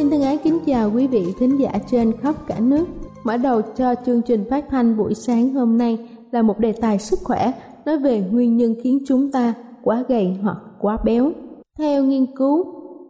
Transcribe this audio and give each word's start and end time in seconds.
Xin 0.00 0.10
thân 0.10 0.22
ái 0.22 0.38
kính 0.44 0.58
chào 0.66 0.90
quý 0.94 1.06
vị 1.06 1.34
thính 1.38 1.60
giả 1.60 1.70
trên 1.90 2.12
khắp 2.20 2.34
cả 2.46 2.60
nước. 2.60 2.84
Mở 3.24 3.36
đầu 3.36 3.60
cho 3.76 3.94
chương 4.06 4.22
trình 4.22 4.44
phát 4.50 4.64
thanh 4.68 4.96
buổi 4.96 5.14
sáng 5.14 5.54
hôm 5.54 5.78
nay 5.78 6.08
là 6.30 6.42
một 6.42 6.58
đề 6.58 6.72
tài 6.72 6.98
sức 6.98 7.18
khỏe 7.24 7.52
nói 7.86 7.98
về 7.98 8.20
nguyên 8.30 8.56
nhân 8.56 8.74
khiến 8.82 8.98
chúng 9.06 9.30
ta 9.30 9.54
quá 9.82 10.04
gầy 10.08 10.36
hoặc 10.42 10.56
quá 10.78 10.98
béo. 11.04 11.32
Theo 11.78 12.04
nghiên 12.04 12.26
cứu, 12.36 12.64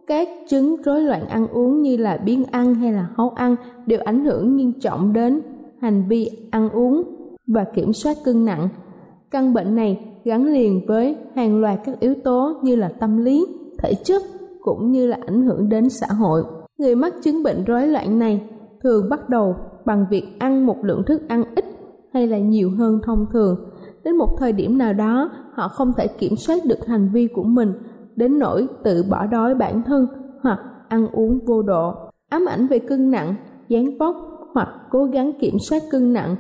các 0.07 0.29
chứng 0.49 0.77
rối 0.83 1.03
loạn 1.03 1.29
ăn 1.29 1.47
uống 1.49 1.83
như 1.83 1.97
là 1.97 2.17
biếng 2.25 2.45
ăn 2.45 2.75
hay 2.75 2.93
là 2.93 3.09
hấu 3.17 3.29
ăn 3.29 3.57
đều 3.87 4.01
ảnh 4.05 4.25
hưởng 4.25 4.57
nghiêm 4.57 4.73
trọng 4.81 5.13
đến 5.13 5.41
hành 5.81 6.05
vi 6.09 6.31
ăn 6.51 6.71
uống 6.71 7.03
và 7.47 7.65
kiểm 7.75 7.93
soát 7.93 8.17
cân 8.25 8.45
nặng. 8.45 8.69
Căn 9.31 9.55
bệnh 9.55 9.75
này 9.75 10.05
gắn 10.25 10.47
liền 10.47 10.87
với 10.87 11.17
hàng 11.35 11.61
loạt 11.61 11.81
các 11.85 12.01
yếu 12.01 12.15
tố 12.25 12.53
như 12.63 12.77
là 12.77 12.89
tâm 12.89 13.25
lý, 13.25 13.47
thể 13.79 13.95
chất 13.95 14.23
cũng 14.61 14.93
như 14.93 15.07
là 15.07 15.19
ảnh 15.27 15.43
hưởng 15.43 15.69
đến 15.69 15.89
xã 15.91 16.07
hội. 16.07 16.43
Người 16.81 16.95
mắc 16.95 17.15
chứng 17.23 17.43
bệnh 17.43 17.65
rối 17.65 17.87
loạn 17.87 18.19
này 18.19 18.43
thường 18.83 19.09
bắt 19.11 19.29
đầu 19.29 19.57
bằng 19.85 20.07
việc 20.11 20.25
ăn 20.39 20.67
một 20.67 20.77
lượng 20.85 21.03
thức 21.07 21.23
ăn 21.29 21.45
ít 21.55 21.65
hay 22.13 22.27
là 22.27 22.39
nhiều 22.39 22.71
hơn 22.79 23.01
thông 23.05 23.27
thường. 23.33 23.71
Đến 24.05 24.17
một 24.17 24.29
thời 24.39 24.53
điểm 24.53 24.79
nào 24.79 24.93
đó, 24.93 25.31
họ 25.53 25.69
không 25.69 25.93
thể 25.97 26.07
kiểm 26.07 26.37
soát 26.37 26.59
được 26.65 26.87
hành 26.87 27.11
vi 27.13 27.29
của 27.35 27.43
mình 27.43 27.73
đến 28.17 28.39
nỗi 28.39 28.67
tự 28.85 29.05
bỏ 29.11 29.27
đói 29.27 29.55
bản 29.55 29.83
thân 29.83 30.07
hoặc 30.43 30.59
ăn 30.89 31.09
uống 31.13 31.39
vô 31.47 31.63
độ. 31.63 31.95
Ám 32.29 32.47
ảnh 32.49 32.67
về 32.67 32.79
cân 32.79 33.11
nặng, 33.11 33.35
dáng 33.69 33.99
vóc 33.99 34.17
hoặc 34.55 34.69
cố 34.91 35.05
gắng 35.05 35.33
kiểm 35.41 35.59
soát 35.59 35.83
cân 35.91 36.13
nặng 36.13 36.37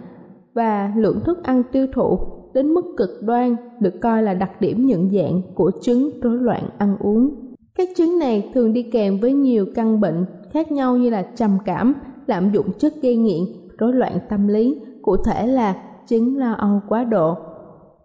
và 0.54 0.92
lượng 0.96 1.20
thức 1.24 1.42
ăn 1.42 1.62
tiêu 1.72 1.86
thụ 1.94 2.18
đến 2.54 2.74
mức 2.74 2.84
cực 2.96 3.10
đoan 3.22 3.56
được 3.80 3.94
coi 4.02 4.22
là 4.22 4.34
đặc 4.34 4.60
điểm 4.60 4.86
nhận 4.86 5.10
dạng 5.10 5.42
của 5.54 5.70
chứng 5.82 6.10
rối 6.22 6.38
loạn 6.38 6.68
ăn 6.78 6.96
uống. 7.00 7.49
Các 7.74 7.88
chứng 7.96 8.18
này 8.18 8.50
thường 8.54 8.72
đi 8.72 8.82
kèm 8.82 9.18
với 9.18 9.32
nhiều 9.32 9.66
căn 9.74 10.00
bệnh 10.00 10.24
khác 10.50 10.72
nhau 10.72 10.96
như 10.96 11.10
là 11.10 11.22
trầm 11.22 11.58
cảm, 11.64 11.94
lạm 12.26 12.52
dụng 12.52 12.66
chất 12.78 12.94
gây 13.02 13.16
nghiện, 13.16 13.42
rối 13.78 13.92
loạn 13.92 14.18
tâm 14.28 14.48
lý, 14.48 14.78
cụ 15.02 15.16
thể 15.16 15.46
là 15.46 15.76
chứng 16.06 16.38
lo 16.38 16.52
âu 16.52 16.80
quá 16.88 17.04
độ. 17.04 17.36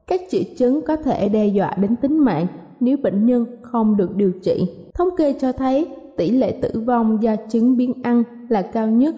Các 0.08 0.22
triệu 0.30 0.42
chứng 0.58 0.82
có 0.82 0.96
thể 0.96 1.30
đe 1.30 1.48
dọa 1.48 1.76
đến 1.82 1.96
tính 1.96 2.18
mạng 2.18 2.48
nếu 2.80 2.98
bệnh 3.04 3.26
nhân 3.26 3.46
không 3.62 3.98
được 3.98 4.16
điều 4.16 4.32
trị. 4.44 4.68
Thống 4.94 5.10
kê 5.18 5.34
cho 5.34 5.52
thấy 5.52 5.88
tỷ 6.18 6.32
lệ 6.32 6.52
tử 6.62 6.80
vong 6.86 7.24
do 7.24 7.36
chứng 7.50 7.78
biến 7.78 7.94
ăn 8.04 8.24
là 8.50 8.62
cao 8.62 8.88
nhất 8.88 9.16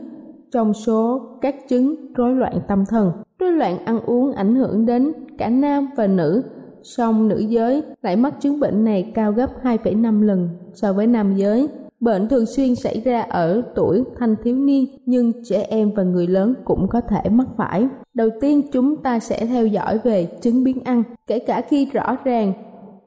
trong 0.52 0.74
số 0.74 1.22
các 1.42 1.68
chứng 1.70 2.14
rối 2.14 2.36
loạn 2.36 2.60
tâm 2.68 2.86
thần. 2.86 3.12
Rối 3.40 3.52
loạn 3.52 3.86
ăn 3.86 4.00
uống 4.06 4.32
ảnh 4.32 4.56
hưởng 4.56 4.86
đến 4.86 5.12
cả 5.38 5.50
nam 5.50 5.88
và 5.96 6.08
nữ 6.08 6.44
song 6.84 7.28
nữ 7.28 7.38
giới 7.38 7.84
lại 8.02 8.16
mắc 8.16 8.34
chứng 8.42 8.60
bệnh 8.60 8.84
này 8.84 9.12
cao 9.16 9.32
gấp 9.32 9.64
2,5 9.64 10.22
lần 10.22 10.50
so 10.74 10.94
với 10.94 11.08
nam 11.08 11.36
giới. 11.36 11.68
Bệnh 12.00 12.28
thường 12.28 12.46
xuyên 12.46 12.76
xảy 12.76 13.02
ra 13.02 13.22
ở 13.22 13.62
tuổi 13.76 14.04
thanh 14.20 14.36
thiếu 14.44 14.56
niên 14.56 14.86
nhưng 15.06 15.44
trẻ 15.44 15.66
em 15.70 15.92
và 15.92 16.04
người 16.04 16.28
lớn 16.28 16.54
cũng 16.66 16.88
có 16.88 17.02
thể 17.02 17.30
mắc 17.30 17.48
phải. 17.58 17.88
Đầu 18.14 18.30
tiên 18.42 18.62
chúng 18.72 18.98
ta 18.98 19.20
sẽ 19.20 19.46
theo 19.46 19.68
dõi 19.68 20.00
về 20.04 20.26
chứng 20.42 20.64
biến 20.64 20.84
ăn. 20.84 21.04
Kể 21.28 21.40
cả 21.40 21.62
khi 21.62 21.86
rõ 21.86 22.18
ràng 22.24 22.54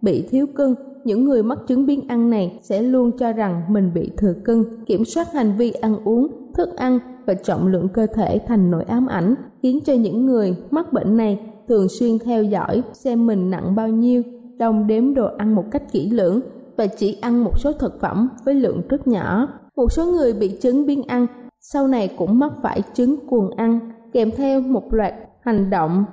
bị 0.02 0.28
thiếu 0.30 0.46
cân, 0.54 0.74
những 1.04 1.24
người 1.24 1.42
mắc 1.42 1.58
chứng 1.68 1.86
biến 1.86 2.08
ăn 2.08 2.30
này 2.30 2.58
sẽ 2.62 2.82
luôn 2.82 3.10
cho 3.18 3.32
rằng 3.32 3.62
mình 3.68 3.90
bị 3.94 4.10
thừa 4.16 4.34
cân. 4.44 4.64
Kiểm 4.86 5.04
soát 5.04 5.32
hành 5.32 5.52
vi 5.56 5.70
ăn 5.70 5.96
uống, 6.04 6.26
thức 6.54 6.76
ăn 6.76 6.98
và 7.26 7.34
trọng 7.34 7.66
lượng 7.66 7.88
cơ 7.88 8.06
thể 8.14 8.38
thành 8.46 8.70
nỗi 8.70 8.84
ám 8.84 9.06
ảnh, 9.06 9.34
khiến 9.62 9.78
cho 9.84 9.92
những 9.92 10.26
người 10.26 10.56
mắc 10.70 10.92
bệnh 10.92 11.16
này 11.16 11.38
thường 11.68 11.86
xuyên 11.88 12.18
theo 12.18 12.42
dõi 12.42 12.82
xem 12.92 13.26
mình 13.26 13.50
nặng 13.50 13.74
bao 13.74 13.88
nhiêu, 13.88 14.22
đồng 14.58 14.86
đếm 14.86 15.14
đồ 15.14 15.28
ăn 15.38 15.54
một 15.54 15.64
cách 15.70 15.92
kỹ 15.92 16.10
lưỡng 16.10 16.40
và 16.76 16.86
chỉ 16.86 17.18
ăn 17.20 17.44
một 17.44 17.58
số 17.58 17.72
thực 17.72 18.00
phẩm 18.00 18.28
với 18.44 18.54
lượng 18.54 18.82
rất 18.88 19.06
nhỏ. 19.06 19.48
Một 19.76 19.92
số 19.92 20.06
người 20.06 20.32
bị 20.32 20.48
chứng 20.48 20.86
biếng 20.86 21.02
ăn 21.02 21.26
sau 21.60 21.88
này 21.88 22.14
cũng 22.18 22.38
mắc 22.38 22.52
phải 22.62 22.82
chứng 22.94 23.16
cuồng 23.28 23.50
ăn 23.56 23.80
kèm 24.12 24.30
theo 24.36 24.60
một 24.60 24.94
loạt 24.94 25.14
hành 25.40 25.70
động 25.70 26.04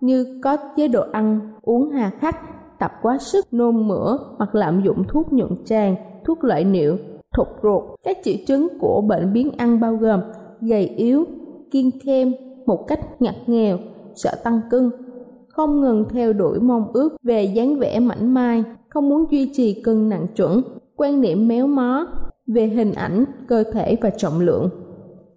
như 0.00 0.40
có 0.44 0.56
chế 0.76 0.88
độ 0.88 1.04
ăn 1.12 1.52
uống 1.62 1.90
hà 1.90 2.10
khắc, 2.10 2.36
tập 2.78 2.92
quá 3.02 3.18
sức, 3.18 3.44
nôn 3.52 3.88
mửa 3.88 4.18
hoặc 4.38 4.54
lạm 4.54 4.82
dụng 4.82 5.02
thuốc 5.08 5.32
nhuận 5.32 5.64
tràng, 5.64 5.96
thuốc 6.24 6.44
lợi 6.44 6.64
niệu, 6.64 6.96
thụt 7.36 7.46
ruột. 7.62 7.82
Các 8.04 8.18
triệu 8.24 8.34
chứng 8.46 8.68
của 8.80 9.00
bệnh 9.00 9.32
biến 9.32 9.50
ăn 9.56 9.80
bao 9.80 9.96
gồm 9.96 10.20
gầy 10.60 10.86
yếu, 10.86 11.24
kiêng 11.70 11.90
khem 12.04 12.32
một 12.66 12.86
cách 12.86 13.00
ngặt 13.22 13.34
nghèo, 13.46 13.78
sợ 14.16 14.30
tăng 14.44 14.60
cân, 14.70 14.90
không 15.48 15.80
ngừng 15.80 16.04
theo 16.10 16.32
đuổi 16.32 16.60
mong 16.60 16.92
ước 16.92 17.16
về 17.22 17.44
dáng 17.44 17.78
vẻ 17.78 18.00
mảnh 18.00 18.34
mai, 18.34 18.64
không 18.88 19.08
muốn 19.08 19.24
duy 19.30 19.50
trì 19.54 19.82
cân 19.82 20.08
nặng 20.08 20.26
chuẩn, 20.36 20.62
quan 20.96 21.20
niệm 21.20 21.48
méo 21.48 21.66
mó 21.66 22.06
về 22.46 22.66
hình 22.66 22.92
ảnh, 22.92 23.24
cơ 23.48 23.64
thể 23.72 23.96
và 24.00 24.10
trọng 24.10 24.40
lượng. 24.40 24.70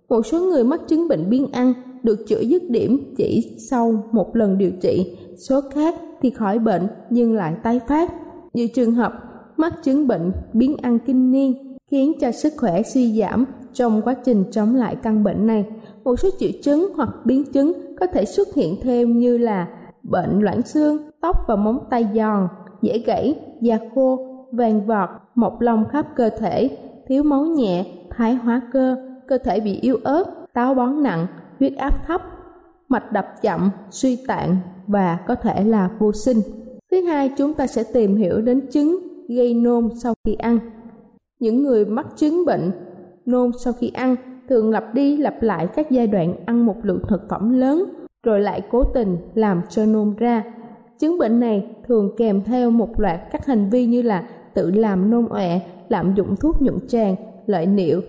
Một 0.10 0.26
số 0.26 0.40
người 0.40 0.64
mắc 0.64 0.82
chứng 0.88 1.08
bệnh 1.08 1.30
biếng 1.30 1.52
ăn 1.52 1.74
được 2.04 2.28
chữa 2.28 2.42
dứt 2.42 2.64
điểm 2.70 3.14
chỉ 3.18 3.58
sau 3.70 4.04
một 4.12 4.36
lần 4.36 4.58
điều 4.58 4.72
trị, 4.82 5.18
số 5.38 5.62
khác 5.74 5.96
thì 6.22 6.30
khỏi 6.30 6.60
bệnh 6.60 6.88
nhưng 7.10 7.34
lại 7.34 7.56
tái 7.64 7.80
phát. 7.88 8.14
Như 8.54 8.68
trường 8.68 8.92
hợp 8.92 9.14
mắc 9.58 9.74
chứng 9.84 10.08
bệnh 10.08 10.32
biến 10.54 10.78
ăn 10.82 11.00
kinh 11.00 11.32
niên 11.32 11.78
khiến 11.92 12.14
cho 12.20 12.32
sức 12.32 12.54
khỏe 12.58 12.84
suy 12.84 13.20
giảm 13.20 13.46
trong 13.74 14.02
quá 14.02 14.16
trình 14.26 14.44
chống 14.52 14.76
lại 14.76 14.96
căn 14.96 15.24
bệnh 15.24 15.48
này. 15.48 15.66
Một 16.04 16.20
số 16.20 16.30
triệu 16.40 16.50
chứng 16.64 16.90
hoặc 16.96 17.10
biến 17.26 17.44
chứng 17.54 17.74
có 18.00 18.08
thể 18.08 18.26
xuất 18.26 18.48
hiện 18.56 18.76
thêm 18.82 19.18
như 19.18 19.38
là 19.38 19.68
bệnh 20.04 20.40
loãng 20.40 20.62
xương, 20.62 20.98
tóc 21.22 21.38
và 21.48 21.56
móng 21.56 21.80
tay 21.90 22.08
giòn, 22.16 22.48
dễ 22.82 23.00
gãy, 23.00 23.36
da 23.62 23.78
khô, 23.96 24.20
vàng 24.52 24.88
vọt, 24.88 25.10
mọc 25.36 25.62
lông 25.62 25.86
khắp 25.90 26.06
cơ 26.16 26.30
thể, 26.30 26.78
thiếu 27.08 27.24
máu 27.24 27.46
nhẹ, 27.46 27.86
thái 28.10 28.34
hóa 28.34 28.62
cơ, 28.74 28.96
cơ 29.28 29.38
thể 29.38 29.60
bị 29.60 29.80
yếu 29.82 29.98
ớt, 30.04 30.24
táo 30.54 30.74
bón 30.74 31.04
nặng, 31.04 31.28
huyết 31.60 31.78
áp 31.78 32.08
thấp, 32.08 32.22
mạch 32.88 33.12
đập 33.12 33.26
chậm, 33.42 33.70
suy 33.90 34.18
tạng 34.28 34.58
và 34.88 35.20
có 35.28 35.36
thể 35.36 35.64
là 35.64 35.90
vô 36.00 36.12
sinh. 36.14 36.38
Thứ 36.92 37.02
hai, 37.02 37.32
chúng 37.38 37.54
ta 37.54 37.68
sẽ 37.68 37.84
tìm 37.94 38.16
hiểu 38.16 38.42
đến 38.42 38.68
chứng 38.72 39.00
gây 39.30 39.54
nôn 39.54 39.90
sau 40.04 40.14
khi 40.26 40.34
ăn. 40.34 40.60
Những 41.40 41.64
người 41.64 41.86
mắc 41.86 42.08
chứng 42.16 42.46
bệnh 42.46 42.72
nôn 43.26 43.52
sau 43.64 43.74
khi 43.74 43.92
ăn 43.94 44.16
thường 44.50 44.72
lặp 44.72 44.94
đi 44.94 45.18
lặp 45.18 45.44
lại 45.44 45.68
các 45.76 45.92
giai 45.92 46.08
đoạn 46.08 46.36
ăn 46.46 46.66
một 46.66 46.76
lượng 46.84 47.02
thực 47.08 47.30
phẩm 47.30 47.60
lớn 47.60 47.84
rồi 48.24 48.40
lại 48.40 48.62
cố 48.72 48.84
tình 48.84 49.18
làm 49.34 49.62
cho 49.70 49.86
nôn 49.86 50.16
ra. 50.18 50.44
Chứng 51.00 51.18
bệnh 51.18 51.40
này 51.40 51.76
thường 51.88 52.16
kèm 52.18 52.42
theo 52.44 52.72
một 52.72 53.00
loạt 53.00 53.20
các 53.32 53.46
hành 53.46 53.70
vi 53.70 53.86
như 53.86 54.02
là 54.02 54.30
tự 54.54 54.72
làm 54.72 55.12
nôn 55.12 55.28
ọe, 55.30 55.60
lạm 55.90 56.14
dụng 56.16 56.36
thuốc 56.36 56.62
nhuận 56.62 56.88
tràng, 56.88 57.16
lợi 57.46 57.66
niệu, 57.66 58.02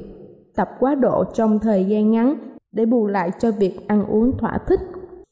tập 0.56 0.69
quá 0.81 0.94
độ 0.94 1.25
trong 1.34 1.58
thời 1.58 1.84
gian 1.84 2.10
ngắn 2.10 2.34
để 2.72 2.87
bù 2.87 3.06
lại 3.06 3.31
cho 3.38 3.50
việc 3.50 3.88
ăn 3.88 4.06
uống 4.06 4.38
thỏa 4.38 4.58
thích. 4.66 4.81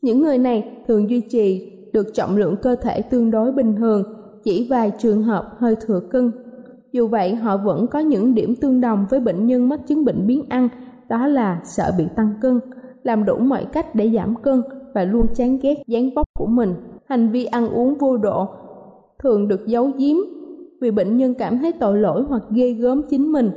Những 0.02 0.22
người 0.22 0.38
này 0.38 0.70
thường 0.88 1.10
duy 1.10 1.20
trì 1.20 1.72
được 1.92 2.14
trọng 2.14 2.36
lượng 2.36 2.56
cơ 2.62 2.76
thể 2.76 3.02
tương 3.02 3.30
đối 3.30 3.52
bình 3.52 3.76
thường, 3.76 4.02
chỉ 4.44 4.66
vài 4.70 4.92
trường 4.98 5.22
hợp 5.22 5.56
hơi 5.58 5.76
thừa 5.86 6.00
cân. 6.10 6.32
Dù 6.92 7.06
vậy, 7.06 7.34
họ 7.34 7.56
vẫn 7.56 7.86
có 7.86 7.98
những 7.98 8.34
điểm 8.34 8.54
tương 8.56 8.80
đồng 8.80 9.06
với 9.10 9.20
bệnh 9.20 9.46
nhân 9.46 9.68
mắc 9.68 9.80
chứng 9.86 10.04
bệnh 10.04 10.26
biến 10.26 10.44
ăn, 10.48 10.68
đó 11.08 11.26
là 11.26 11.60
sợ 11.64 11.92
bị 11.98 12.04
tăng 12.16 12.34
cân, 12.40 12.60
làm 13.02 13.24
đủ 13.24 13.36
mọi 13.36 13.64
cách 13.72 13.94
để 13.94 14.10
giảm 14.10 14.34
cân 14.34 14.62
và 14.94 15.04
luôn 15.04 15.26
chán 15.34 15.58
ghét 15.62 15.82
dáng 15.86 16.10
vóc 16.16 16.26
của 16.38 16.46
mình. 16.46 16.74
Hành 17.08 17.30
vi 17.30 17.44
ăn 17.44 17.68
uống 17.68 17.98
vô 17.98 18.16
độ 18.16 18.48
thường 19.22 19.48
được 19.48 19.66
giấu 19.66 19.90
giếm 19.98 20.16
vì 20.80 20.90
bệnh 20.90 21.16
nhân 21.16 21.34
cảm 21.34 21.58
thấy 21.58 21.72
tội 21.72 21.98
lỗi 21.98 22.22
hoặc 22.28 22.42
ghê 22.50 22.72
gớm 22.72 23.02
chính 23.10 23.32
mình. 23.32 23.50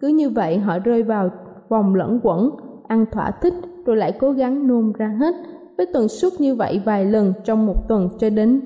Cứ 0.00 0.08
như 0.08 0.30
vậy 0.30 0.58
họ 0.58 0.78
rơi 0.78 1.02
vào 1.02 1.30
vòng 1.68 1.94
lẫn 1.94 2.20
quẩn, 2.22 2.50
ăn 2.88 3.04
thỏa 3.12 3.30
thích 3.30 3.54
rồi 3.86 3.96
lại 3.96 4.12
cố 4.20 4.32
gắng 4.32 4.66
nôn 4.66 4.92
ra 4.92 5.16
hết 5.20 5.34
với 5.76 5.86
tần 5.92 6.08
suất 6.08 6.32
như 6.38 6.54
vậy 6.54 6.82
vài 6.84 7.04
lần 7.04 7.32
trong 7.44 7.66
một 7.66 7.88
tuần 7.88 8.08
cho 8.18 8.30
đến 8.30 8.60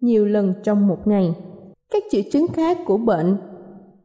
nhiều 0.00 0.26
lần 0.26 0.54
trong 0.62 0.86
một 0.86 1.06
ngày. 1.06 1.34
Các 1.92 2.02
triệu 2.10 2.22
chứng 2.32 2.46
khác 2.48 2.78
của 2.86 2.96
bệnh 2.96 3.36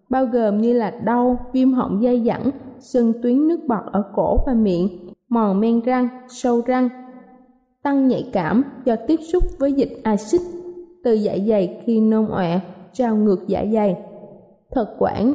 bao 0.10 0.26
gồm 0.26 0.58
như 0.58 0.74
là 0.74 0.92
đau, 1.06 1.40
viêm 1.54 1.72
họng 1.72 2.02
dai 2.04 2.24
dẳng, 2.26 2.52
sưng 2.86 3.14
tuyến 3.22 3.48
nước 3.48 3.60
bọt 3.68 3.84
ở 3.92 4.04
cổ 4.16 4.38
và 4.46 4.54
miệng, 4.54 4.90
mòn 5.30 5.60
men 5.60 5.82
răng, 5.82 6.08
sâu 6.28 6.62
răng, 6.66 6.90
tăng 7.84 8.08
nhạy 8.08 8.30
cảm 8.34 8.64
do 8.86 8.96
tiếp 9.08 9.20
xúc 9.34 9.44
với 9.60 9.74
dịch 9.74 10.00
axit 10.04 10.42
từ 11.04 11.14
dạ 11.14 11.38
dày 11.48 11.82
khi 11.86 12.00
nôn 12.00 12.28
ọe 12.28 12.60
trào 12.94 13.16
ngược 13.16 13.48
dạ 13.48 13.66
dày, 13.74 13.98
thực 14.76 14.88
quản, 15.00 15.34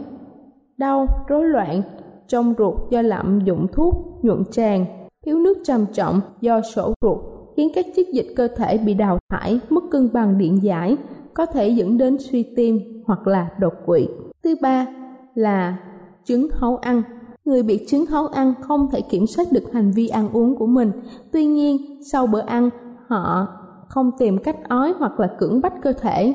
đau, 0.76 1.06
rối 1.28 1.44
loạn 1.44 1.82
trong 2.26 2.54
ruột 2.58 2.90
do 2.90 3.02
lạm 3.02 3.40
dụng 3.44 3.66
thuốc 3.72 3.94
nhuận 4.22 4.44
tràng, 4.50 4.86
thiếu 5.26 5.38
nước 5.38 5.58
trầm 5.64 5.86
trọng 5.92 6.20
do 6.40 6.60
sổ 6.60 6.94
ruột 7.02 7.18
khiến 7.56 7.68
các 7.74 7.86
chất 7.96 8.06
dịch 8.12 8.32
cơ 8.36 8.48
thể 8.56 8.78
bị 8.78 8.94
đào 8.94 9.18
thải, 9.28 9.60
mất 9.70 9.84
cân 9.90 10.08
bằng 10.12 10.38
điện 10.38 10.62
giải, 10.62 10.96
có 11.34 11.46
thể 11.46 11.68
dẫn 11.68 11.98
đến 11.98 12.16
suy 12.18 12.42
tim 12.56 13.02
hoặc 13.06 13.26
là 13.26 13.48
đột 13.58 13.74
quỵ. 13.86 14.08
Thứ 14.44 14.54
ba 14.62 14.86
là 15.34 15.78
chứng 16.24 16.48
hấu 16.52 16.76
ăn. 16.76 17.02
Người 17.44 17.62
bị 17.62 17.86
chứng 17.86 18.06
hấu 18.06 18.26
ăn 18.26 18.54
không 18.60 18.88
thể 18.92 19.00
kiểm 19.00 19.26
soát 19.26 19.52
được 19.52 19.72
hành 19.72 19.90
vi 19.90 20.08
ăn 20.08 20.28
uống 20.32 20.56
của 20.56 20.66
mình. 20.66 20.92
Tuy 21.32 21.44
nhiên, 21.44 21.76
sau 22.12 22.26
bữa 22.26 22.40
ăn, 22.40 22.70
họ 23.06 23.46
không 23.88 24.10
tìm 24.18 24.38
cách 24.38 24.68
ói 24.68 24.94
hoặc 24.98 25.20
là 25.20 25.26
cưỡng 25.38 25.60
bách 25.60 25.82
cơ 25.82 25.92
thể 25.92 26.34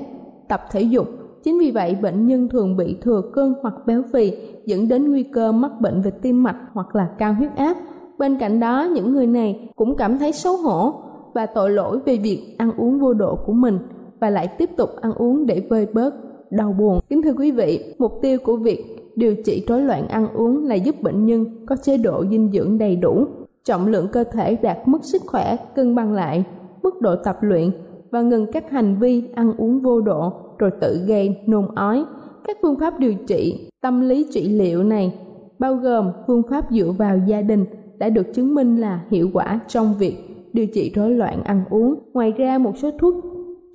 tập 0.49 0.61
thể 0.71 0.81
dục. 0.81 1.07
Chính 1.43 1.59
vì 1.59 1.71
vậy, 1.71 1.97
bệnh 2.01 2.27
nhân 2.27 2.49
thường 2.49 2.77
bị 2.77 2.97
thừa 3.01 3.21
cân 3.33 3.53
hoặc 3.61 3.73
béo 3.85 4.03
phì, 4.13 4.31
dẫn 4.65 4.87
đến 4.87 5.11
nguy 5.11 5.23
cơ 5.23 5.51
mắc 5.51 5.71
bệnh 5.81 6.01
về 6.01 6.11
tim 6.11 6.43
mạch 6.43 6.57
hoặc 6.73 6.95
là 6.95 7.09
cao 7.17 7.33
huyết 7.33 7.51
áp. 7.55 7.77
Bên 8.17 8.37
cạnh 8.39 8.59
đó, 8.59 8.87
những 8.93 9.13
người 9.13 9.27
này 9.27 9.69
cũng 9.75 9.95
cảm 9.97 10.17
thấy 10.17 10.31
xấu 10.31 10.57
hổ 10.57 10.93
và 11.33 11.45
tội 11.45 11.69
lỗi 11.69 11.99
về 12.05 12.17
việc 12.17 12.55
ăn 12.57 12.71
uống 12.77 12.99
vô 12.99 13.13
độ 13.13 13.35
của 13.45 13.53
mình 13.53 13.79
và 14.19 14.29
lại 14.29 14.47
tiếp 14.47 14.69
tục 14.77 14.89
ăn 15.01 15.13
uống 15.13 15.45
để 15.45 15.67
vơi 15.69 15.87
bớt 15.93 16.13
đau 16.51 16.75
buồn. 16.79 16.99
Kính 17.09 17.21
thưa 17.21 17.33
quý 17.37 17.51
vị, 17.51 17.95
mục 17.99 18.11
tiêu 18.21 18.37
của 18.43 18.57
việc 18.57 19.04
điều 19.15 19.35
trị 19.35 19.63
rối 19.67 19.81
loạn 19.81 20.07
ăn 20.07 20.27
uống 20.33 20.65
là 20.65 20.75
giúp 20.75 20.95
bệnh 21.01 21.25
nhân 21.25 21.65
có 21.65 21.75
chế 21.75 21.97
độ 21.97 22.25
dinh 22.31 22.51
dưỡng 22.51 22.77
đầy 22.77 22.95
đủ, 22.95 23.25
trọng 23.63 23.87
lượng 23.87 24.07
cơ 24.11 24.23
thể 24.23 24.55
đạt 24.55 24.77
mức 24.85 24.99
sức 25.03 25.21
khỏe 25.25 25.57
cân 25.75 25.95
bằng 25.95 26.13
lại, 26.13 26.43
mức 26.83 27.01
độ 27.01 27.15
tập 27.15 27.37
luyện 27.41 27.71
và 28.11 28.21
ngừng 28.21 28.51
các 28.51 28.71
hành 28.71 28.99
vi 28.99 29.23
ăn 29.35 29.53
uống 29.57 29.79
vô 29.79 30.01
độ 30.01 30.33
rồi 30.57 30.71
tự 30.81 31.01
gây 31.07 31.37
nôn 31.45 31.75
ói. 31.75 32.05
Các 32.47 32.57
phương 32.61 32.79
pháp 32.79 32.99
điều 32.99 33.13
trị 33.27 33.69
tâm 33.81 34.01
lý 34.01 34.27
trị 34.31 34.49
liệu 34.49 34.83
này 34.83 35.19
bao 35.59 35.75
gồm 35.75 36.11
phương 36.27 36.43
pháp 36.49 36.71
dựa 36.71 36.91
vào 36.97 37.17
gia 37.27 37.41
đình 37.41 37.65
đã 37.97 38.09
được 38.09 38.33
chứng 38.33 38.55
minh 38.55 38.81
là 38.81 39.05
hiệu 39.09 39.29
quả 39.33 39.59
trong 39.67 39.93
việc 39.99 40.17
điều 40.53 40.67
trị 40.67 40.91
rối 40.95 41.11
loạn 41.11 41.43
ăn 41.43 41.63
uống. 41.69 41.95
Ngoài 42.13 42.31
ra 42.31 42.57
một 42.57 42.77
số 42.77 42.91
thuốc 42.99 43.15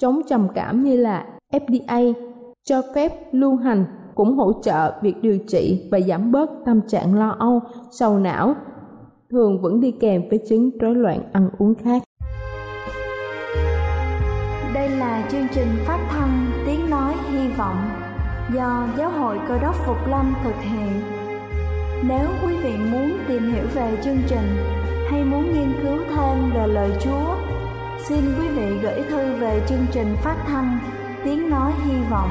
chống 0.01 0.21
trầm 0.29 0.49
cảm 0.55 0.85
như 0.85 0.97
là 0.97 1.27
FDA 1.53 2.13
cho 2.65 2.83
phép 2.95 3.35
lưu 3.35 3.57
hành 3.57 3.85
cũng 4.15 4.37
hỗ 4.37 4.53
trợ 4.63 4.93
việc 5.03 5.23
điều 5.23 5.39
trị 5.49 5.89
và 5.91 6.01
giảm 6.01 6.33
bớt 6.33 6.51
tâm 6.67 6.81
trạng 6.89 7.15
lo 7.15 7.37
âu, 7.39 7.61
sầu 7.91 8.19
não, 8.19 8.55
thường 9.31 9.63
vẫn 9.63 9.81
đi 9.81 9.91
kèm 9.91 10.29
với 10.31 10.41
chứng 10.49 10.71
rối 10.79 10.95
loạn 10.95 11.21
ăn 11.33 11.51
uống 11.59 11.75
khác. 11.75 12.03
Đây 14.75 14.89
là 14.89 15.29
chương 15.31 15.47
trình 15.55 15.69
phát 15.87 16.07
thanh 16.11 16.47
Tiếng 16.67 16.91
Nói 16.91 17.15
Hy 17.31 17.49
Vọng 17.49 17.77
do 18.55 18.87
Giáo 18.99 19.11
hội 19.11 19.39
Cơ 19.49 19.59
đốc 19.59 19.75
Phục 19.87 19.97
Lâm 20.09 20.35
thực 20.45 20.55
hiện. 20.61 21.01
Nếu 22.09 22.29
quý 22.45 22.57
vị 22.57 22.73
muốn 22.93 23.11
tìm 23.29 23.53
hiểu 23.53 23.65
về 23.75 23.99
chương 24.05 24.19
trình 24.27 24.57
hay 25.11 25.25
muốn 25.25 25.53
nghiên 25.53 25.73
cứu 25.83 25.99
thêm 26.09 26.51
về 26.55 26.67
lời 26.67 26.91
Chúa, 27.01 27.37
xin 28.09 28.21
quý 28.39 28.49
vị 28.49 28.79
gửi 28.83 29.03
thư 29.11 29.35
về 29.41 29.63
chương 29.69 29.87
trình 29.93 30.17
phát 30.23 30.37
thanh 30.47 30.79
Tiếng 31.25 31.51
Nói 31.51 31.73
Hy 31.85 31.95
Vọng, 32.11 32.31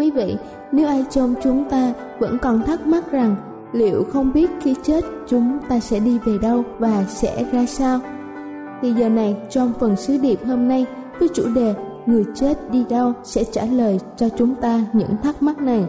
Quý 0.00 0.10
vị, 0.10 0.36
nếu 0.72 0.86
ai 0.86 1.04
trong 1.10 1.34
chúng 1.42 1.64
ta 1.70 1.92
vẫn 2.18 2.38
còn 2.38 2.62
thắc 2.62 2.86
mắc 2.86 3.12
rằng 3.12 3.36
liệu 3.72 4.04
không 4.12 4.32
biết 4.32 4.50
khi 4.60 4.74
chết 4.82 5.04
chúng 5.28 5.58
ta 5.68 5.80
sẽ 5.80 6.00
đi 6.00 6.18
về 6.18 6.38
đâu 6.38 6.64
và 6.78 7.04
sẽ 7.08 7.44
ra 7.52 7.66
sao? 7.66 8.00
Thì 8.82 8.92
giờ 8.92 9.08
này 9.08 9.36
trong 9.50 9.72
phần 9.80 9.96
sứ 9.96 10.18
điệp 10.18 10.46
hôm 10.46 10.68
nay 10.68 10.86
với 11.18 11.28
chủ 11.34 11.42
đề 11.54 11.74
người 12.06 12.24
chết 12.34 12.70
đi 12.70 12.84
đâu 12.90 13.12
sẽ 13.24 13.44
trả 13.44 13.64
lời 13.64 14.00
cho 14.16 14.28
chúng 14.28 14.54
ta 14.54 14.80
những 14.92 15.16
thắc 15.22 15.42
mắc 15.42 15.58
này 15.58 15.84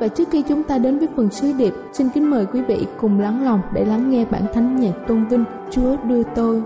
và 0.00 0.08
trước 0.08 0.28
khi 0.30 0.42
chúng 0.42 0.62
ta 0.62 0.78
đến 0.78 0.98
với 0.98 1.08
phần 1.16 1.30
sứ 1.30 1.52
điệp 1.52 1.74
xin 1.92 2.08
kính 2.08 2.30
mời 2.30 2.46
quý 2.46 2.60
vị 2.60 2.86
cùng 3.00 3.20
lắng 3.20 3.44
lòng 3.44 3.60
để 3.74 3.84
lắng 3.84 4.10
nghe 4.10 4.24
bản 4.24 4.42
thánh 4.54 4.80
nhạc 4.80 4.92
tôn 5.08 5.28
vinh 5.28 5.44
chúa 5.70 5.96
đưa 5.96 6.22
tôi 6.22 6.62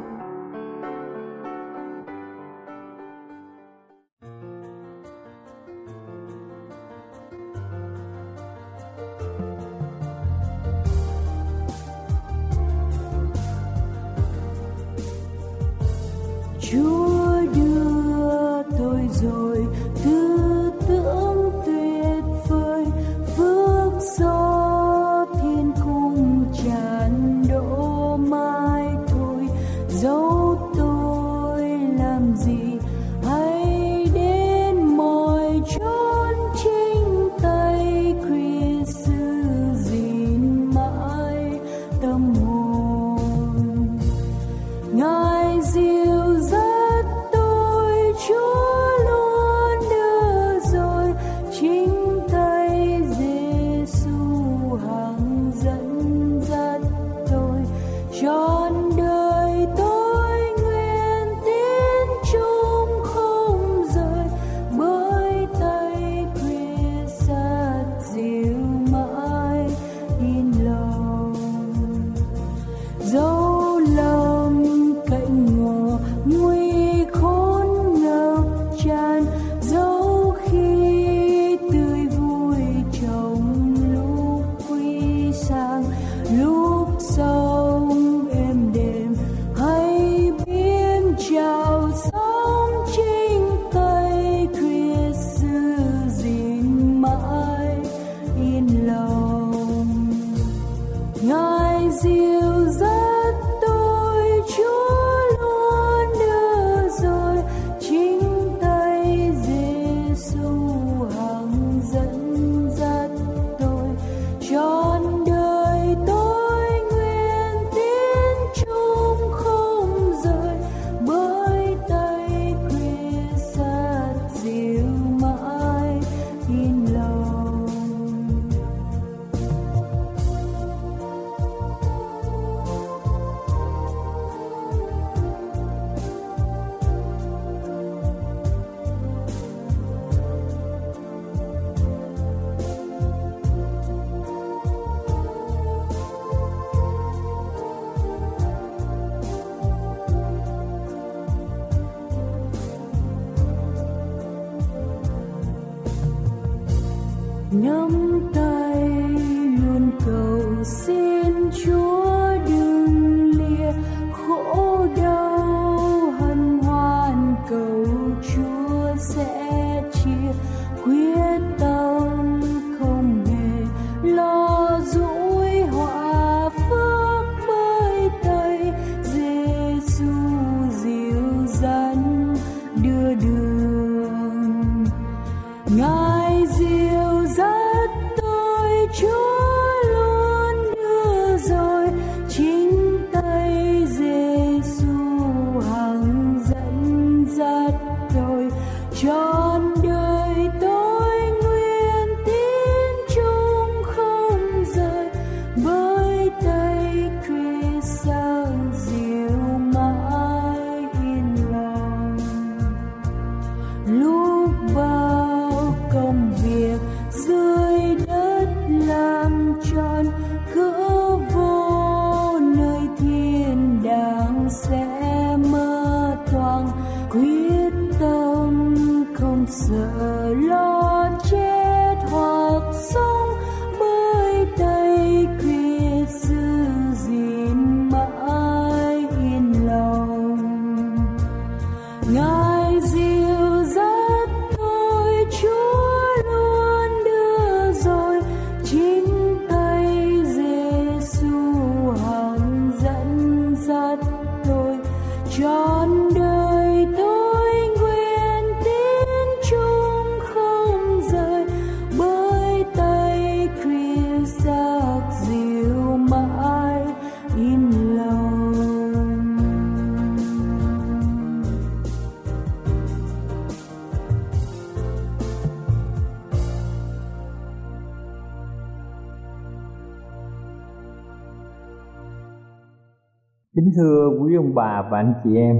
Kính 283.58 283.72
thưa 283.76 284.10
quý 284.20 284.34
ông 284.36 284.54
bà 284.54 284.88
và 284.90 284.98
anh 284.98 285.14
chị 285.24 285.36
em, 285.36 285.56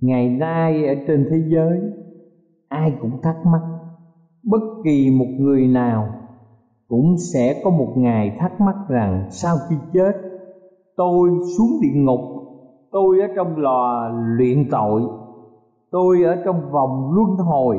ngày 0.00 0.28
nay 0.28 0.86
ở 0.86 0.94
trên 1.06 1.26
thế 1.30 1.36
giới 1.48 1.80
ai 2.68 2.94
cũng 3.02 3.22
thắc 3.22 3.36
mắc 3.46 3.60
bất 4.44 4.60
kỳ 4.84 5.10
một 5.10 5.26
người 5.38 5.66
nào 5.66 6.08
cũng 6.88 7.14
sẽ 7.32 7.60
có 7.64 7.70
một 7.70 7.92
ngày 7.96 8.36
thắc 8.38 8.60
mắc 8.60 8.76
rằng 8.88 9.26
sau 9.30 9.56
khi 9.68 9.76
chết 9.92 10.12
tôi 10.96 11.30
xuống 11.58 11.70
địa 11.82 12.00
ngục 12.00 12.20
tôi 12.90 13.20
ở 13.20 13.26
trong 13.36 13.56
lò 13.56 14.08
luyện 14.36 14.68
tội 14.70 15.02
tôi 15.90 16.22
ở 16.22 16.36
trong 16.44 16.70
vòng 16.70 17.12
luân 17.14 17.36
hồi 17.36 17.78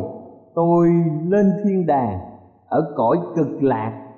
tôi 0.56 0.88
lên 1.28 1.46
thiên 1.64 1.86
đàng 1.86 2.20
ở 2.66 2.94
cõi 2.96 3.18
cực 3.36 3.64
lạc 3.64 4.14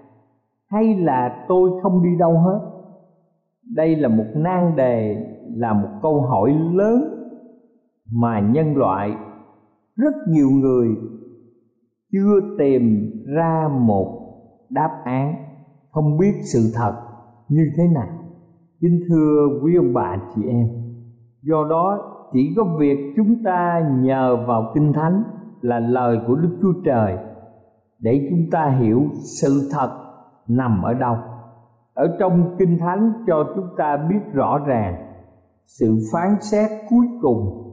hay 0.69 0.95
là 0.95 1.45
tôi 1.47 1.71
không 1.83 2.03
đi 2.03 2.09
đâu 2.19 2.31
hết? 2.31 2.72
Đây 3.75 3.96
là 3.96 4.10
một 4.10 4.25
nan 4.36 4.75
đề, 4.75 5.25
là 5.55 5.74
một 5.74 5.89
câu 6.01 6.22
hỏi 6.22 6.53
lớn 6.74 7.01
mà 8.12 8.39
nhân 8.39 8.77
loại, 8.77 9.15
rất 9.96 10.13
nhiều 10.27 10.50
người 10.50 10.88
chưa 12.12 12.39
tìm 12.58 13.12
ra 13.25 13.70
một 13.79 14.20
đáp 14.70 15.01
án, 15.05 15.36
không 15.91 16.17
biết 16.17 16.34
sự 16.53 16.60
thật 16.75 16.93
như 17.50 17.63
thế 17.77 17.84
nào. 17.96 18.08
Kính 18.82 19.00
thưa 19.10 19.48
quý 19.63 19.75
ông 19.75 19.93
bà 19.93 20.17
chị 20.36 20.41
em, 20.48 20.67
do 21.41 21.67
đó 21.70 22.00
chỉ 22.34 22.53
có 22.58 22.63
việc 22.79 23.13
chúng 23.15 23.43
ta 23.43 23.89
nhờ 24.01 24.46
vào 24.48 24.72
kinh 24.75 24.93
thánh 24.93 25.24
là 25.62 25.79
lời 25.79 26.17
của 26.27 26.36
đức 26.36 26.58
chúa 26.62 26.74
trời 26.86 27.17
để 28.00 28.27
chúng 28.29 28.50
ta 28.51 28.77
hiểu 28.79 29.01
sự 29.41 29.70
thật 29.72 29.89
nằm 30.48 30.82
ở 30.82 30.93
đâu 30.93 31.15
ở 31.93 32.17
trong 32.19 32.55
kinh 32.59 32.77
thánh 32.79 33.13
cho 33.27 33.53
chúng 33.55 33.67
ta 33.77 33.97
biết 34.09 34.19
rõ 34.33 34.57
ràng, 34.67 34.95
sự 35.65 35.97
phán 36.13 36.35
xét 36.41 36.69
cuối 36.89 37.05
cùng 37.21 37.69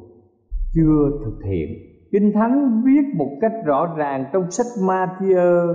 chưa 0.74 1.10
thực 1.24 1.38
hiện. 1.44 1.68
Kinh 2.12 2.32
thánh 2.34 2.82
viết 2.84 3.02
một 3.16 3.30
cách 3.40 3.52
rõ 3.64 3.94
ràng 3.96 4.24
trong 4.32 4.50
sách 4.50 4.66
Matthew 4.82 5.74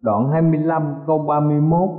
đoạn 0.00 0.30
25 0.32 0.94
câu 1.06 1.18
31 1.18 1.90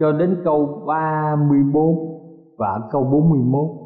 cho 0.00 0.12
đến 0.12 0.36
câu 0.44 0.84
34 0.86 2.56
và 2.58 2.80
câu 2.92 3.04
41 3.04 3.82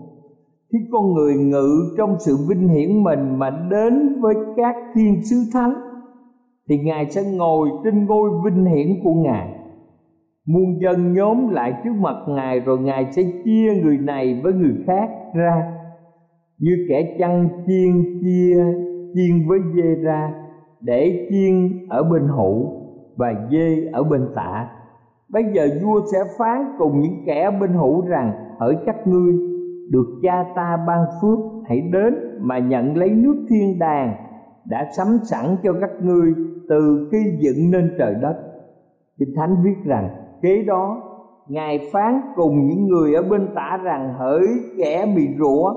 khi 0.72 0.78
con 0.92 1.14
người 1.14 1.34
ngự 1.34 1.94
trong 1.98 2.16
sự 2.18 2.36
vinh 2.48 2.68
hiển 2.68 3.04
mình 3.04 3.38
mà 3.38 3.50
đến 3.70 4.20
với 4.20 4.34
các 4.56 4.76
thiên 4.94 5.24
sứ 5.24 5.36
thánh, 5.52 5.74
thì 6.68 6.78
ngài 6.78 7.10
sẽ 7.10 7.22
ngồi 7.32 7.68
trên 7.84 8.06
ngôi 8.06 8.30
vinh 8.44 8.64
hiển 8.64 8.86
của 9.04 9.14
ngài 9.14 9.55
muôn 10.46 10.80
dân 10.80 11.12
nhóm 11.12 11.48
lại 11.48 11.74
trước 11.84 11.92
mặt 12.00 12.16
ngài 12.28 12.60
rồi 12.60 12.78
ngài 12.78 13.12
sẽ 13.12 13.22
chia 13.44 13.80
người 13.82 13.98
này 13.98 14.40
với 14.42 14.52
người 14.52 14.74
khác 14.86 15.10
ra. 15.34 15.72
Như 16.58 16.86
kẻ 16.88 17.16
chăn 17.18 17.48
chiên 17.66 18.20
chia, 18.20 18.64
chiên 19.14 19.48
với 19.48 19.58
dê 19.74 19.94
ra, 20.02 20.32
để 20.80 21.28
chiên 21.30 21.86
ở 21.88 22.02
bên 22.02 22.22
hữu 22.22 22.72
và 23.16 23.34
dê 23.50 23.88
ở 23.92 24.02
bên 24.02 24.28
tả. 24.34 24.68
Bây 25.28 25.44
giờ 25.54 25.68
vua 25.82 26.00
sẽ 26.12 26.18
phán 26.38 26.64
cùng 26.78 27.00
những 27.00 27.22
kẻ 27.26 27.50
bên 27.60 27.72
hữu 27.72 28.06
rằng, 28.06 28.32
hỡi 28.58 28.76
các 28.86 29.06
ngươi, 29.06 29.32
được 29.90 30.20
cha 30.22 30.44
ta 30.56 30.76
ban 30.86 31.04
phước, 31.22 31.38
hãy 31.68 31.80
đến 31.80 32.14
mà 32.40 32.58
nhận 32.58 32.96
lấy 32.96 33.10
nước 33.10 33.46
thiên 33.48 33.78
đàng 33.78 34.16
đã 34.64 34.86
sắm 34.96 35.06
sẵn 35.22 35.56
cho 35.62 35.72
các 35.80 35.90
ngươi 36.02 36.34
từ 36.68 37.08
khi 37.12 37.18
dựng 37.38 37.70
nên 37.70 37.90
trời 37.98 38.14
đất. 38.22 38.36
Kinh 39.18 39.34
thánh 39.36 39.56
viết 39.64 39.76
rằng 39.84 40.08
kế 40.42 40.62
đó, 40.62 41.02
ngài 41.48 41.88
phán 41.92 42.20
cùng 42.36 42.66
những 42.66 42.86
người 42.86 43.14
ở 43.14 43.22
bên 43.22 43.48
tả 43.54 43.78
rằng, 43.82 44.14
hỡi 44.18 44.46
kẻ 44.78 45.12
bị 45.16 45.28
rủa 45.38 45.74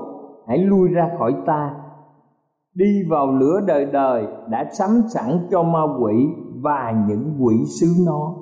hãy 0.48 0.58
lui 0.58 0.88
ra 0.88 1.10
khỏi 1.18 1.34
ta. 1.46 1.74
Đi 2.74 3.02
vào 3.10 3.32
lửa 3.32 3.60
đời 3.66 3.86
đời 3.92 4.26
đã 4.48 4.64
sắm 4.78 4.88
sẵn 5.14 5.26
cho 5.50 5.62
ma 5.62 5.80
quỷ 6.00 6.14
và 6.62 7.04
những 7.08 7.36
quỷ 7.40 7.54
sứ 7.80 7.86
nó. 8.06 8.34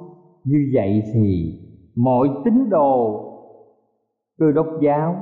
Như 0.45 0.59
vậy 0.75 1.03
thì 1.15 1.53
mọi 1.97 2.29
tín 2.45 2.71
đồ 2.71 3.25
cơ 4.39 4.53
đốc 4.53 4.67
giáo 4.83 5.15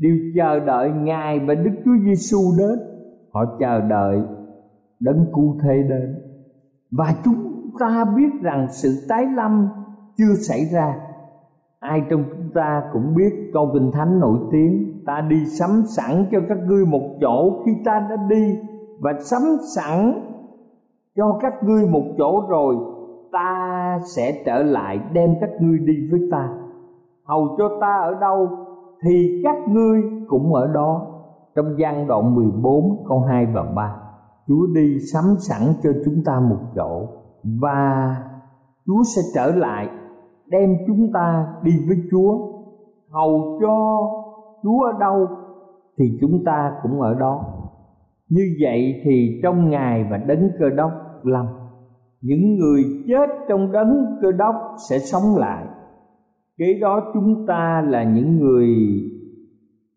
đều 0.00 0.16
chờ 0.36 0.60
đợi 0.60 0.90
ngài 0.90 1.38
và 1.38 1.54
đức 1.54 1.72
chúa 1.84 1.96
giêsu 2.04 2.38
đến. 2.58 2.78
Họ 3.32 3.40
chờ 3.60 3.80
đợi 3.80 4.22
đấng 5.00 5.26
cứu 5.34 5.56
thế 5.62 5.82
đến. 5.88 6.14
Và 6.90 7.14
chúng 7.24 7.34
ta 7.80 8.04
biết 8.16 8.42
rằng 8.42 8.66
sự 8.70 8.88
tái 9.08 9.26
lâm 9.36 9.68
chưa 10.18 10.34
xảy 10.48 10.64
ra. 10.72 10.94
Ai 11.80 12.02
trong 12.10 12.24
chúng 12.30 12.50
ta 12.54 12.82
cũng 12.92 13.14
biết 13.14 13.50
câu 13.52 13.70
kinh 13.72 13.90
thánh 13.92 14.20
nổi 14.20 14.38
tiếng, 14.52 15.02
ta 15.06 15.20
đi 15.20 15.46
sắm 15.46 15.82
sẵn 15.96 16.24
cho 16.32 16.38
các 16.48 16.58
ngươi 16.66 16.86
một 16.86 17.16
chỗ 17.20 17.62
khi 17.66 17.72
ta 17.84 18.06
đã 18.10 18.16
đi, 18.28 18.58
và 19.00 19.12
sắm 19.20 19.42
sẵn 19.76 20.22
cho 21.16 21.38
các 21.42 21.52
ngươi 21.62 21.86
một 21.86 22.04
chỗ 22.18 22.46
rồi, 22.48 22.76
ta 23.32 23.98
sẽ 24.16 24.42
trở 24.46 24.62
lại 24.62 25.00
đem 25.12 25.34
các 25.40 25.50
ngươi 25.60 25.78
đi 25.78 25.94
với 26.10 26.20
ta. 26.30 26.48
Hầu 27.24 27.54
cho 27.58 27.78
ta 27.80 27.98
ở 28.02 28.14
đâu, 28.20 28.48
thì 29.02 29.40
các 29.44 29.56
ngươi 29.68 30.02
cũng 30.28 30.54
ở 30.54 30.66
đó. 30.66 31.06
Trong 31.56 31.78
gian 31.78 32.06
đoạn 32.06 32.34
14 32.34 33.04
câu 33.08 33.20
2 33.20 33.46
và 33.54 33.62
3 33.62 33.96
Chúa 34.48 34.66
đi 34.74 34.98
sắm 35.12 35.24
sẵn 35.38 35.60
cho 35.82 35.90
chúng 36.04 36.24
ta 36.24 36.40
một 36.40 36.58
chỗ, 36.76 37.06
và 37.60 38.16
Chúa 38.86 39.02
sẽ 39.16 39.22
trở 39.34 39.54
lại 39.54 39.88
đem 40.50 40.76
chúng 40.86 41.12
ta 41.12 41.46
đi 41.62 41.72
với 41.88 41.96
Chúa. 42.10 42.38
Hầu 43.10 43.58
cho 43.60 44.00
Chúa 44.62 44.82
ở 44.82 44.92
đâu 45.00 45.26
thì 45.98 46.18
chúng 46.20 46.44
ta 46.44 46.72
cũng 46.82 47.00
ở 47.00 47.14
đó. 47.14 47.44
Như 48.28 48.56
vậy 48.60 49.00
thì 49.04 49.40
trong 49.42 49.70
ngày 49.70 50.04
và 50.10 50.16
đấng 50.16 50.50
cơ 50.58 50.70
đốc 50.70 50.92
lâm, 51.22 51.46
những 52.20 52.56
người 52.56 52.82
chết 53.08 53.30
trong 53.48 53.72
đấng 53.72 54.18
cơ 54.22 54.32
đốc 54.32 54.54
sẽ 54.90 54.98
sống 54.98 55.36
lại. 55.36 55.64
Kế 56.58 56.78
đó 56.80 57.10
chúng 57.14 57.46
ta 57.46 57.84
là 57.88 58.02
những 58.02 58.38
người 58.38 58.68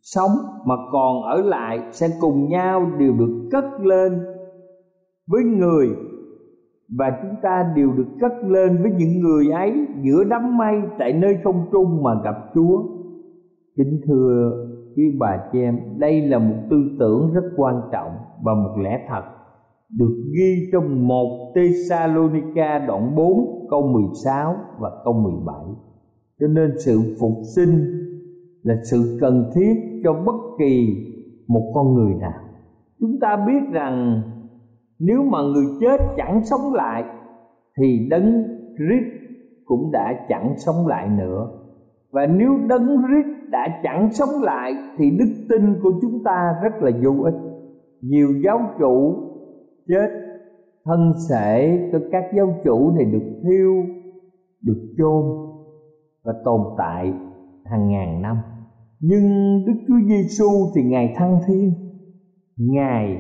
sống 0.02 0.32
mà 0.66 0.76
còn 0.92 1.24
ở 1.24 1.42
lại 1.42 1.80
sẽ 1.92 2.08
cùng 2.22 2.50
nhau 2.50 2.92
đều 2.98 3.14
được 3.14 3.50
cất 3.52 3.66
lên 3.82 4.20
với 5.28 5.44
người 5.44 5.88
và 6.98 7.20
chúng 7.22 7.36
ta 7.42 7.74
đều 7.76 7.92
được 7.92 8.08
cất 8.20 8.32
lên 8.48 8.82
với 8.82 8.92
những 8.92 9.20
người 9.20 9.52
ấy 9.52 9.88
giữa 10.02 10.24
đám 10.30 10.58
mây 10.58 10.76
tại 11.00 11.14
nơi 11.14 11.38
không 11.44 11.66
trung 11.72 12.04
mà 12.04 12.12
gặp 12.24 12.36
Chúa. 12.56 12.84
Kính 13.78 14.02
thưa 14.06 14.52
quý 14.96 15.04
bà 15.20 15.38
chị 15.52 15.60
em, 15.60 15.80
đây 15.98 16.22
là 16.22 16.40
một 16.40 16.56
tư 16.70 16.78
tưởng 17.00 17.34
rất 17.34 17.44
quan 17.58 17.82
trọng 17.92 18.12
và 18.44 18.54
một 18.54 18.76
lẽ 18.84 19.06
thật 19.10 19.24
được 20.00 20.24
ghi 20.38 20.70
trong 20.72 21.08
một 21.08 21.52
Tesalonica 21.56 22.86
đoạn 22.88 23.16
4 23.16 23.68
câu 23.70 23.88
16 23.88 24.56
và 24.80 24.90
câu 25.04 25.14
17. 25.14 25.56
Cho 26.40 26.48
nên 26.48 26.72
sự 26.86 27.00
phục 27.20 27.34
sinh 27.56 27.86
là 28.64 28.76
sự 28.92 29.18
cần 29.22 29.50
thiết 29.56 29.74
cho 30.04 30.14
bất 30.14 30.36
kỳ 30.60 31.06
một 31.48 31.72
con 31.76 31.94
người 31.94 32.14
nào. 32.14 32.40
Chúng 33.00 33.20
ta 33.22 33.46
biết 33.48 33.72
rằng 33.72 34.22
nếu 35.02 35.24
mà 35.24 35.40
người 35.42 35.66
chết 35.82 35.98
chẳng 36.18 36.42
sống 36.44 36.74
lại, 36.74 37.04
thì 37.78 38.08
đấng 38.10 38.44
Christ 38.76 39.22
cũng 39.66 39.92
đã 39.92 40.26
chẳng 40.30 40.54
sống 40.58 40.88
lại 40.88 41.10
nữa. 41.10 41.48
Và 42.12 42.26
nếu 42.26 42.52
đấng 42.68 42.88
Christ 42.88 43.52
đã 43.52 43.80
chẳng 43.84 44.10
sống 44.12 44.44
lại, 44.44 44.74
thì 44.98 45.12
đức 45.20 45.34
tin 45.50 45.82
của 45.84 45.92
chúng 46.02 46.24
ta 46.24 46.56
rất 46.64 46.74
là 46.82 46.92
vô 47.04 47.24
ích. 47.24 47.36
Nhiều 48.02 48.28
giáo 48.44 48.60
chủ 48.80 49.16
chết, 49.88 50.10
thân 50.86 51.12
thể 51.30 51.80
của 51.92 52.00
các 52.12 52.24
giáo 52.36 52.48
chủ 52.64 52.92
này 52.92 53.06
được 53.06 53.42
thiêu, 53.44 53.74
được 54.62 54.96
chôn 54.98 55.24
và 56.26 56.34
tồn 56.46 56.62
tại 56.78 57.14
hàng 57.66 57.90
ngàn 57.90 58.22
năm. 58.22 58.38
Nhưng 59.00 59.26
Đức 59.66 59.74
Chúa 59.88 60.00
Giêsu 60.08 60.50
thì 60.76 60.84
ngài 60.84 61.14
thăng 61.16 61.40
thiên. 61.48 61.74
Ngài 62.58 63.18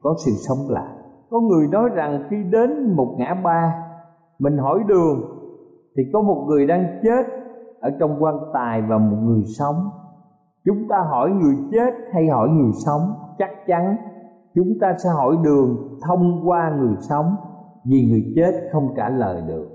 có 0.00 0.14
sự 0.24 0.30
sống 0.48 0.70
lại 0.70 0.99
có 1.30 1.40
người 1.40 1.68
nói 1.68 1.88
rằng 1.94 2.26
khi 2.30 2.36
đến 2.50 2.96
một 2.96 3.16
ngã 3.18 3.34
ba, 3.44 3.74
mình 4.38 4.58
hỏi 4.58 4.80
đường, 4.86 5.20
thì 5.96 6.02
có 6.12 6.22
một 6.22 6.44
người 6.48 6.66
đang 6.66 7.00
chết 7.02 7.26
ở 7.80 7.90
trong 8.00 8.22
quan 8.22 8.34
tài 8.52 8.82
và 8.82 8.98
một 8.98 9.16
người 9.22 9.42
sống. 9.58 9.76
Chúng 10.64 10.88
ta 10.88 10.96
hỏi 11.10 11.30
người 11.30 11.56
chết 11.72 11.94
hay 12.12 12.28
hỏi 12.28 12.48
người 12.48 12.72
sống, 12.86 13.14
chắc 13.38 13.50
chắn 13.66 13.96
chúng 14.54 14.78
ta 14.80 14.94
sẽ 15.04 15.10
hỏi 15.10 15.36
đường 15.44 15.98
thông 16.06 16.48
qua 16.48 16.76
người 16.78 16.96
sống, 17.00 17.36
vì 17.84 18.06
người 18.10 18.32
chết 18.36 18.52
không 18.72 18.94
trả 18.96 19.08
lời 19.08 19.42
được. 19.48 19.68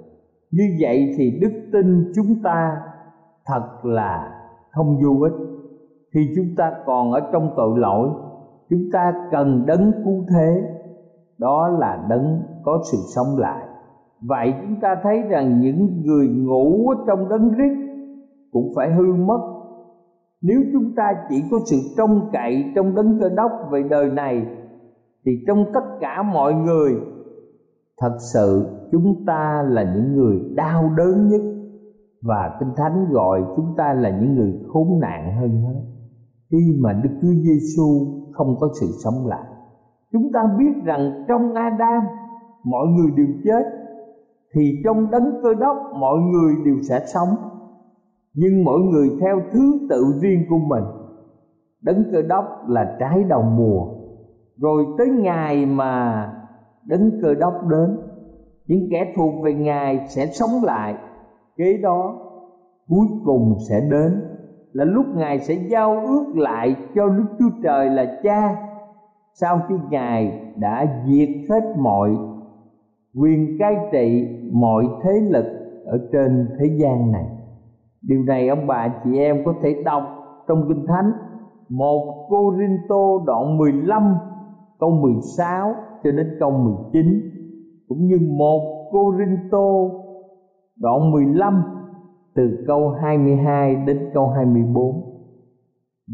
Như 0.51 0.63
vậy 0.81 1.13
thì 1.17 1.39
đức 1.41 1.51
tin 1.73 2.11
chúng 2.15 2.43
ta 2.43 2.77
thật 3.45 3.65
là 3.83 4.31
không 4.71 4.97
vô 5.03 5.23
ích. 5.23 5.33
Khi 6.13 6.33
chúng 6.35 6.55
ta 6.57 6.71
còn 6.85 7.11
ở 7.11 7.19
trong 7.31 7.53
tội 7.55 7.79
lỗi, 7.79 8.09
chúng 8.69 8.89
ta 8.93 9.13
cần 9.31 9.65
đấng 9.65 9.91
cứu 10.03 10.25
thế 10.29 10.74
đó 11.38 11.67
là 11.67 12.06
đấng 12.10 12.41
có 12.63 12.80
sự 12.91 12.98
sống 13.15 13.38
lại. 13.38 13.67
Vậy 14.21 14.54
chúng 14.62 14.80
ta 14.82 14.95
thấy 15.04 15.21
rằng 15.21 15.62
những 15.62 16.04
người 16.06 16.28
ngủ 16.28 16.93
trong 17.08 17.30
đấng 17.30 17.50
rít 17.50 17.78
cũng 18.52 18.71
phải 18.76 18.93
hư 18.93 19.13
mất. 19.13 19.39
Nếu 20.41 20.60
chúng 20.74 20.95
ta 20.95 21.13
chỉ 21.30 21.43
có 21.52 21.58
sự 21.65 21.78
trông 21.98 22.30
cậy 22.34 22.65
trong 22.76 22.95
đấng 22.95 23.19
cơ 23.19 23.30
đốc 23.30 23.52
về 23.71 23.84
đời 23.89 24.12
này, 24.12 24.45
thì 25.26 25.32
trong 25.48 25.65
tất 25.74 25.84
cả 26.00 26.24
mọi 26.34 26.54
người, 26.54 26.91
thật 28.00 28.17
sự 28.34 28.65
chúng 28.91 29.26
ta 29.28 29.63
là 29.69 29.93
những 29.95 30.15
người 30.15 30.39
đau 30.56 30.89
đớn 30.98 31.28
nhất. 31.28 31.41
Và 32.21 32.58
kinh 32.60 32.69
thánh 32.78 33.06
gọi 33.12 33.43
chúng 33.56 33.74
ta 33.78 33.93
là 33.93 34.10
những 34.10 34.36
người 34.36 34.54
khốn 34.67 35.00
nạn 35.00 35.36
hơn 35.39 35.62
hết. 35.62 35.82
Khi 36.52 36.78
mà 36.80 36.93
đức 36.93 37.10
chúa 37.21 37.34
giêsu 37.43 38.08
không 38.34 38.56
có 38.60 38.69
sự 38.82 38.88
sống 39.04 39.28
lại 39.28 39.54
chúng 40.15 40.32
ta 40.32 40.39
biết 40.58 40.73
rằng 40.84 41.25
trong 41.28 41.54
adam, 41.54 42.04
mọi 42.63 42.88
người 42.88 43.12
đều 43.17 43.28
chết. 43.43 43.63
Thì 44.54 44.82
trong 44.84 45.12
đấng 45.12 45.41
cơ 45.43 45.54
đốc, 45.54 45.78
mọi 45.99 46.17
người 46.19 46.54
đều 46.65 46.75
sẽ 46.89 46.99
sống. 47.13 47.30
Nhưng 48.34 48.63
mỗi 48.63 48.80
người 48.80 49.10
theo 49.21 49.41
thứ 49.51 49.80
tự 49.89 50.04
riêng 50.21 50.45
của 50.49 50.58
mình. 50.58 50.84
Đấng 51.82 52.04
cơ 52.12 52.21
đốc 52.21 52.45
là 52.67 52.97
trái 52.99 53.23
đầu 53.23 53.41
mùa. 53.41 53.88
Rồi 54.58 54.86
tới 54.97 55.08
ngày 55.08 55.65
mà 55.65 56.25
đấng 56.86 57.12
cơ 57.21 57.34
đốc 57.34 57.54
đến, 57.69 57.97
những 58.67 58.88
kẻ 58.91 59.13
thuộc 59.15 59.34
về 59.43 59.54
ngài 59.54 60.08
sẽ 60.08 60.25
sống 60.25 60.63
lại. 60.63 60.95
Kế 61.58 61.78
đó, 61.78 62.15
cuối 62.89 63.08
cùng 63.25 63.56
sẽ 63.69 63.75
đến. 63.91 64.21
Là 64.71 64.86
lúc 64.86 65.06
ngài 65.15 65.39
sẽ 65.39 65.54
giao 65.54 66.06
ước 66.06 66.25
lại 66.36 66.75
cho 66.95 67.10
đức 67.10 67.25
chúa 67.39 67.49
trời 67.63 67.89
là 67.89 68.19
cha 68.23 68.56
sau 69.41 69.60
khi 69.69 69.76
ngài 69.89 70.41
đã 70.56 71.04
diệt 71.08 71.30
hết 71.50 71.76
mọi 71.78 72.10
quyền 73.15 73.58
cai 73.60 73.76
trị, 73.91 74.28
mọi 74.52 74.88
thế 75.04 75.12
lực 75.30 75.45
ở 75.86 76.10
trên 76.12 76.48
thế 76.60 76.65
gian 76.78 77.12
này. 77.12 77.26
Điều 78.02 78.24
này, 78.24 78.48
ông 78.48 78.67
bà 78.67 78.88
chị 79.04 79.17
em 79.17 79.45
có 79.45 79.54
thể 79.62 79.84
đọc 79.86 80.04
trong 80.48 80.65
kinh 80.67 80.86
thánh 80.88 81.12
một 81.69 82.28
Cô 82.30 82.54
Rinh 82.58 82.78
Tô 82.89 83.24
đoạn 83.26 83.58
15 83.58 84.15
câu 84.80 84.89
16 84.89 85.74
cho 86.04 86.12
đến 86.12 86.38
câu 86.39 86.52
19 86.52 87.06
cũng 87.88 88.08
như 88.08 88.19
một 88.38 88.89
Cô 88.91 89.13
Rinh 89.17 89.38
Tô 89.52 89.91
đoạn 90.80 91.12
15 91.12 91.63
từ 92.36 92.63
câu 92.67 92.89
22 92.89 93.76
đến 93.76 94.10
câu 94.13 94.28
24 94.28 95.14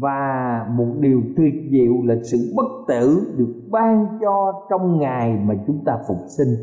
và 0.00 0.66
một 0.76 0.86
điều 1.00 1.22
tuyệt 1.36 1.54
diệu 1.70 1.92
là 2.04 2.14
sự 2.22 2.38
bất 2.56 2.66
tử 2.88 3.34
được 3.38 3.68
ban 3.70 4.18
cho 4.20 4.52
trong 4.70 4.98
ngày 4.98 5.38
mà 5.44 5.54
chúng 5.66 5.84
ta 5.84 5.98
phục 6.08 6.16
sinh. 6.38 6.54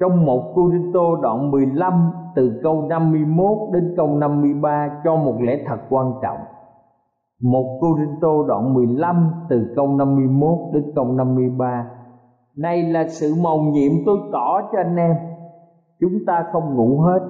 Trong 0.00 0.26
một 0.26 0.52
Corinto 0.54 1.16
đoạn 1.22 1.50
15 1.50 2.10
từ 2.34 2.60
câu 2.62 2.82
51 2.88 3.58
đến 3.72 3.94
câu 3.96 4.08
53 4.08 5.00
cho 5.04 5.16
một 5.16 5.36
lẽ 5.40 5.64
thật 5.66 5.78
quan 5.88 6.12
trọng. 6.22 6.38
Một 7.42 7.78
Corinto 7.80 8.28
đoạn 8.48 8.74
15 8.74 9.30
từ 9.48 9.72
câu 9.76 9.88
51 9.88 10.58
đến 10.74 10.92
câu 10.94 11.12
53 11.12 11.90
Này 12.56 12.82
là 12.82 13.08
sự 13.08 13.34
mầu 13.42 13.60
nhiệm 13.62 13.92
tôi 14.06 14.18
tỏ 14.32 14.60
cho 14.72 14.78
anh 14.78 14.96
em. 14.96 15.16
Chúng 16.00 16.24
ta 16.26 16.44
không 16.52 16.74
ngủ 16.74 17.00
hết, 17.00 17.20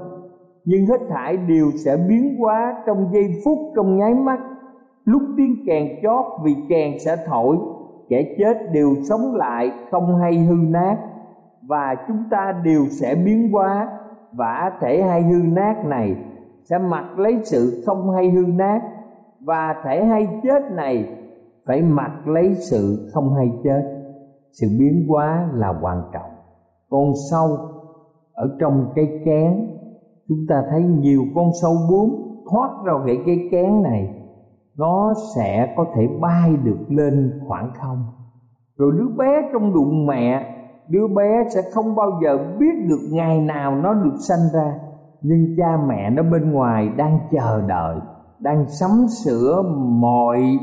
Nhưng 0.65 0.87
hết 0.87 1.01
thảy 1.09 1.37
đều 1.37 1.67
sẽ 1.85 1.97
biến 2.09 2.37
hóa 2.39 2.75
trong 2.87 3.09
giây 3.13 3.25
phút 3.45 3.59
trong 3.77 3.97
nháy 3.97 4.15
mắt. 4.15 4.39
Lúc 5.07 5.23
tiếng 5.37 5.55
kèn 5.67 5.89
chót 6.03 6.25
vì 6.45 6.57
kèn 6.69 6.99
sẽ 6.99 7.17
thổi, 7.27 7.57
Kẻ 8.09 8.35
chết 8.39 8.73
đều 8.73 8.95
sống 9.09 9.35
lại, 9.35 9.71
không 9.91 10.17
hay 10.17 10.39
hư 10.39 10.57
nát. 10.69 10.97
Và 11.63 11.95
chúng 12.09 12.23
ta 12.31 12.61
đều 12.65 12.87
sẽ 13.01 13.15
biến 13.25 13.53
hóa, 13.53 13.89
Và 14.33 14.73
thể 14.81 15.03
hay 15.03 15.23
hư 15.23 15.43
nát 15.43 15.85
này 15.87 16.17
sẽ 16.65 16.79
mặc 16.79 17.19
lấy 17.19 17.41
sự 17.45 17.83
không 17.87 18.11
hay 18.11 18.31
hư 18.31 18.45
nát. 18.47 18.81
Và 19.41 19.75
thể 19.85 20.05
hay 20.05 20.29
chết 20.43 20.63
này 20.73 21.09
phải 21.67 21.83
mặc 21.83 22.29
lấy 22.29 22.55
sự 22.55 23.11
không 23.15 23.35
hay 23.35 23.51
chết. 23.65 23.83
Sự 24.53 24.67
biến 24.79 25.07
hóa 25.09 25.49
là 25.55 25.75
quan 25.83 26.03
trọng. 26.13 26.31
Con 26.91 27.13
sâu 27.31 27.59
ở 28.33 28.57
trong 28.61 28.93
cây 28.95 29.21
kén, 29.25 29.69
chúng 30.29 30.47
ta 30.49 30.63
thấy 30.71 30.83
nhiều 30.83 31.23
con 31.35 31.51
sâu 31.63 31.73
bướm 31.91 32.11
thoát 32.51 32.71
ra 32.85 32.93
khỏi 32.93 33.19
cây 33.27 33.49
kén 33.51 33.83
này 33.83 34.16
nó 34.79 35.15
sẽ 35.37 35.75
có 35.77 35.87
thể 35.95 36.09
bay 36.21 36.57
được 36.65 36.79
lên 36.89 37.41
khoảng 37.49 37.71
không. 37.81 38.05
Rồi 38.79 38.93
đứa 38.99 39.09
bé 39.19 39.51
trong 39.53 39.75
bụng 39.75 40.07
mẹ, 40.07 40.57
đứa 40.89 41.09
bé 41.17 41.45
sẽ 41.55 41.61
không 41.75 41.95
bao 41.95 42.21
giờ 42.25 42.57
biết 42.59 42.87
được 42.89 43.09
ngày 43.13 43.41
nào 43.41 43.77
nó 43.77 43.95
được 43.95 44.17
sanh 44.29 44.49
ra. 44.55 44.79
Nhưng 45.23 45.57
cha 45.57 45.77
mẹ 45.89 46.11
nó 46.11 46.23
bên 46.23 46.53
ngoài 46.53 46.89
đang 46.97 47.19
chờ 47.31 47.63
đợi, 47.69 47.97
đang 48.41 48.69
sắm 48.69 48.91
sửa 49.25 49.63
mọi 49.89 50.59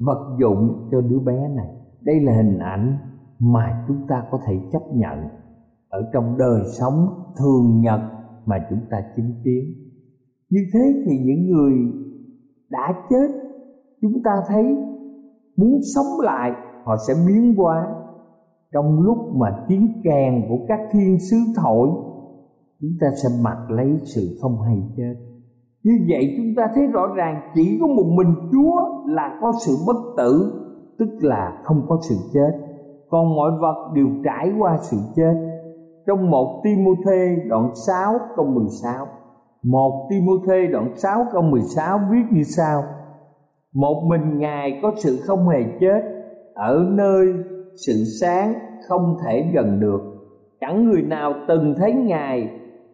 vật 0.00 0.36
dụng 0.40 0.88
cho 0.90 1.00
đứa 1.00 1.18
bé 1.18 1.48
này. 1.48 1.68
Đây 2.00 2.20
là 2.20 2.32
hình 2.32 2.58
ảnh 2.58 2.98
mà 3.38 3.84
chúng 3.88 4.06
ta 4.08 4.22
có 4.30 4.38
thể 4.46 4.54
chấp 4.72 4.82
nhận 4.92 5.18
ở 5.88 6.10
trong 6.12 6.38
đời 6.38 6.62
sống 6.78 7.08
thường 7.38 7.80
nhật 7.80 8.00
mà 8.46 8.56
chúng 8.70 8.80
ta 8.90 8.96
chứng 9.16 9.32
kiến. 9.44 9.64
Như 10.50 10.60
thế 10.72 11.02
thì 11.06 11.18
những 11.18 11.50
người 11.50 11.72
đã 12.70 12.94
chết 13.10 13.47
chúng 14.02 14.22
ta 14.24 14.30
thấy 14.48 14.76
muốn 15.56 15.80
sống 15.94 16.20
lại, 16.22 16.52
họ 16.84 16.96
sẽ 17.08 17.14
biến 17.28 17.54
hóa 17.56 17.86
trong 18.72 19.00
lúc 19.00 19.18
mà 19.34 19.64
tiếng 19.68 19.92
kèn 20.04 20.44
của 20.48 20.58
các 20.68 20.80
thiên 20.92 21.18
sứ 21.30 21.36
thổi, 21.56 21.88
chúng 22.80 22.92
ta 23.00 23.06
sẽ 23.22 23.28
mặc 23.42 23.70
lấy 23.70 23.98
sự 24.14 24.38
không 24.42 24.62
hay 24.62 24.76
chết. 24.96 25.14
Như 25.82 25.92
vậy 26.08 26.34
chúng 26.36 26.54
ta 26.56 26.62
thấy 26.74 26.86
rõ 26.86 27.06
ràng 27.16 27.40
chỉ 27.54 27.78
có 27.80 27.86
một 27.86 28.06
mình 28.16 28.34
chúa 28.52 29.04
là 29.06 29.38
có 29.40 29.52
sự 29.66 29.72
bất 29.86 29.96
tử, 30.16 30.52
tức 30.98 31.08
là 31.20 31.62
không 31.64 31.82
có 31.88 31.98
sự 32.08 32.14
chết. 32.34 32.50
Còn 33.10 33.36
mọi 33.36 33.50
vật 33.60 33.92
đều 33.94 34.06
trải 34.24 34.52
qua 34.58 34.78
sự 34.80 34.96
chết. 35.16 35.34
Trong 36.06 36.30
một 36.30 36.60
Timôthê 36.64 37.36
đoạn 37.48 37.70
6 37.86 38.14
câu 38.36 38.46
16 38.46 39.06
một 39.62 40.06
Timôthê 40.10 40.66
đoạn 40.66 40.92
6 40.96 41.26
câu 41.32 41.42
16 41.42 42.00
viết 42.10 42.22
như 42.30 42.42
sau 42.42 42.82
một 43.74 44.02
mình 44.08 44.38
ngài 44.38 44.78
có 44.82 44.92
sự 44.96 45.18
không 45.26 45.48
hề 45.48 45.64
chết. 45.80 46.00
Ở 46.54 46.86
nơi 46.90 47.26
sự 47.86 47.92
sáng 48.20 48.54
không 48.88 49.16
thể 49.24 49.50
gần 49.54 49.80
được. 49.80 50.00
Chẳng 50.60 50.84
người 50.84 51.02
nào 51.02 51.34
từng 51.48 51.74
thấy 51.78 51.92
ngài 51.92 52.50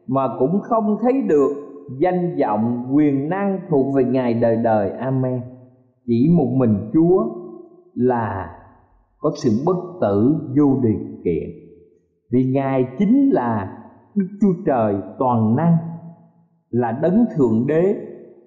mà 0.06 0.28
cũng 0.38 0.60
không 0.62 0.96
thấy 1.02 1.22
được 1.28 1.50
danh 1.98 2.36
vọng, 2.40 2.86
quyền 2.94 3.28
năng 3.28 3.58
thuộc 3.70 3.94
về 3.94 4.04
ngài 4.04 4.34
đời 4.34 4.56
đời. 4.56 4.90
Amen. 4.90 5.40
Chỉ 6.06 6.30
một 6.36 6.48
mình 6.56 6.90
chúa 6.92 7.24
là 7.94 8.50
có 9.18 9.30
sự 9.42 9.50
bất 9.66 9.76
tử 10.00 10.34
vô 10.58 10.80
điều 10.82 11.00
kiện. 11.24 11.50
Vì 12.32 12.44
ngài 12.54 12.86
chính 12.98 13.30
là 13.30 13.78
đức 14.14 14.26
chúa 14.40 14.62
trời 14.66 14.94
toàn 15.18 15.56
năng, 15.56 15.76
là 16.70 16.98
đấng 17.02 17.24
thượng 17.36 17.66
đế. 17.66 17.94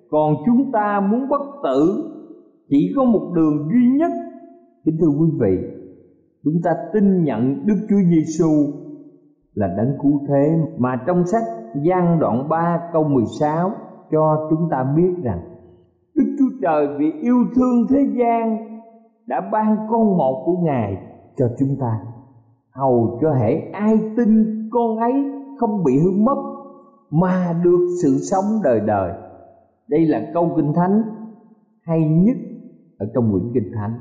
Còn 0.10 0.36
chúng 0.46 0.72
ta 0.72 1.00
muốn 1.00 1.30
bất 1.30 1.42
tử 1.64 2.07
chỉ 2.70 2.94
có 2.96 3.04
một 3.04 3.32
đường 3.36 3.70
duy 3.72 3.98
nhất. 3.98 4.12
Kính 4.86 4.98
thưa 5.00 5.08
quý 5.20 5.28
vị, 5.40 5.58
chúng 6.44 6.62
ta 6.64 6.72
tin 6.94 7.24
nhận 7.24 7.66
đức 7.66 7.78
chúa 7.90 8.02
giêsu 8.10 8.50
là 9.54 9.68
đấng 9.78 9.98
cứu 10.02 10.22
thế. 10.28 10.58
Mà 10.78 11.04
trong 11.08 11.26
sách 11.26 11.44
gian 11.84 12.20
đoạn 12.20 12.50
3 12.50 12.82
câu 12.94 13.04
16 13.04 13.72
cho 14.12 14.48
chúng 14.50 14.70
ta 14.72 14.84
biết 14.96 15.14
rằng 15.24 15.40
Đức 16.16 16.36
Chúa 16.40 16.58
Trời 16.62 16.88
vì 16.98 17.12
yêu 17.22 17.38
thương 17.56 17.88
thế 17.90 18.08
gian 18.20 18.58
đã 19.28 19.42
ban 19.52 19.78
con 19.90 20.18
một 20.18 20.44
của 20.46 20.58
Ngài 20.64 20.98
cho 21.38 21.46
chúng 21.60 21.76
ta. 21.80 22.00
Hầu 22.72 23.20
cho 23.22 23.34
hễ 23.34 23.62
ai 23.74 24.00
tin 24.18 24.70
con 24.72 24.98
ấy 24.98 25.14
không 25.60 25.84
bị 25.84 25.94
hư 26.00 26.12
mất 26.12 26.38
mà 27.12 27.62
được 27.64 27.88
sự 28.04 28.18
sống 28.32 28.46
đời 28.64 28.80
đời. 28.80 29.14
Đây 29.88 30.06
là 30.06 30.32
câu 30.34 30.54
kinh 30.56 30.74
thánh 30.74 31.02
hay 31.82 32.10
nhất 32.10 32.38
ở 32.98 33.06
trong 33.14 33.32
quyển 33.32 33.54
kinh 33.54 33.72
thánh, 33.76 33.94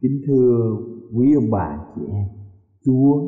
kính 0.00 0.20
thưa 0.26 0.76
quý 1.16 1.34
ông 1.34 1.50
bà, 1.50 1.78
chị 1.94 2.02
em, 2.12 2.26
chúa 2.84 3.22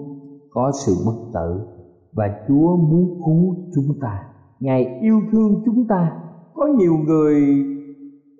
có 0.50 0.70
sự 0.87 0.92
bất 1.07 1.31
tử 1.35 1.66
và 2.12 2.24
chúa 2.48 2.76
muốn 2.76 3.20
cứu 3.26 3.57
chúng 3.74 4.00
ta. 4.00 4.22
Ngài 4.61 4.98
yêu 5.00 5.20
thương 5.33 5.62
chúng 5.64 5.87
ta. 5.88 6.12
Có 6.55 6.66
nhiều 6.79 6.92
người 7.07 7.42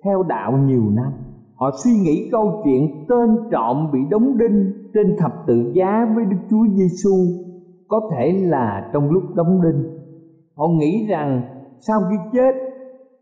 theo 0.03 0.23
đạo 0.23 0.57
nhiều 0.57 0.89
năm, 0.89 1.11
họ 1.55 1.71
suy 1.83 1.91
nghĩ 1.91 2.29
câu 2.31 2.61
chuyện 2.63 3.05
tên 3.09 3.29
trộm 3.51 3.89
bị 3.93 3.99
đóng 4.09 4.37
đinh 4.37 4.71
trên 4.93 5.15
thập 5.19 5.31
tự 5.47 5.71
giá 5.73 6.13
với 6.15 6.25
đức 6.25 6.37
chúa 6.49 6.67
giêsu 6.75 7.15
có 7.87 8.09
thể 8.11 8.31
là 8.31 8.89
trong 8.93 9.11
lúc 9.11 9.23
đóng 9.35 9.61
đinh. 9.61 9.83
Họ 10.55 10.67
nghĩ 10.67 11.07
rằng 11.09 11.41
sau 11.87 11.99
khi 12.09 12.15
chết 12.33 12.55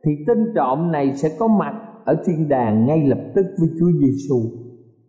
thì 0.06 0.12
tên 0.28 0.38
trộm 0.56 0.91
này 0.91 1.13
sẽ 1.15 1.30
có 1.39 1.48
mặt 1.48 1.74
ở 2.06 2.15
thiên 2.26 2.50
đàng 2.50 2.86
ngay 2.86 3.08
lập 3.08 3.20
tức 3.36 3.46
với 3.60 3.70
Chúa 3.80 3.91
Giêsu. 4.00 4.36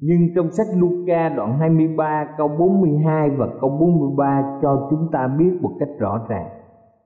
Nhưng 0.00 0.34
trong 0.34 0.50
sách 0.50 0.66
Luca 0.76 1.28
đoạn 1.28 1.58
23 1.58 2.26
câu 2.38 2.48
42 2.48 3.30
và 3.30 3.48
câu 3.60 3.70
43 3.70 4.58
cho 4.62 4.88
chúng 4.90 5.08
ta 5.12 5.28
biết 5.38 5.50
một 5.60 5.70
cách 5.78 5.88
rõ 5.98 6.26
ràng. 6.28 6.48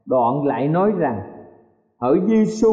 Đoạn 0.06 0.46
lại 0.46 0.68
nói 0.68 0.92
rằng 0.98 1.20
ở 1.98 2.16
Giêsu 2.28 2.72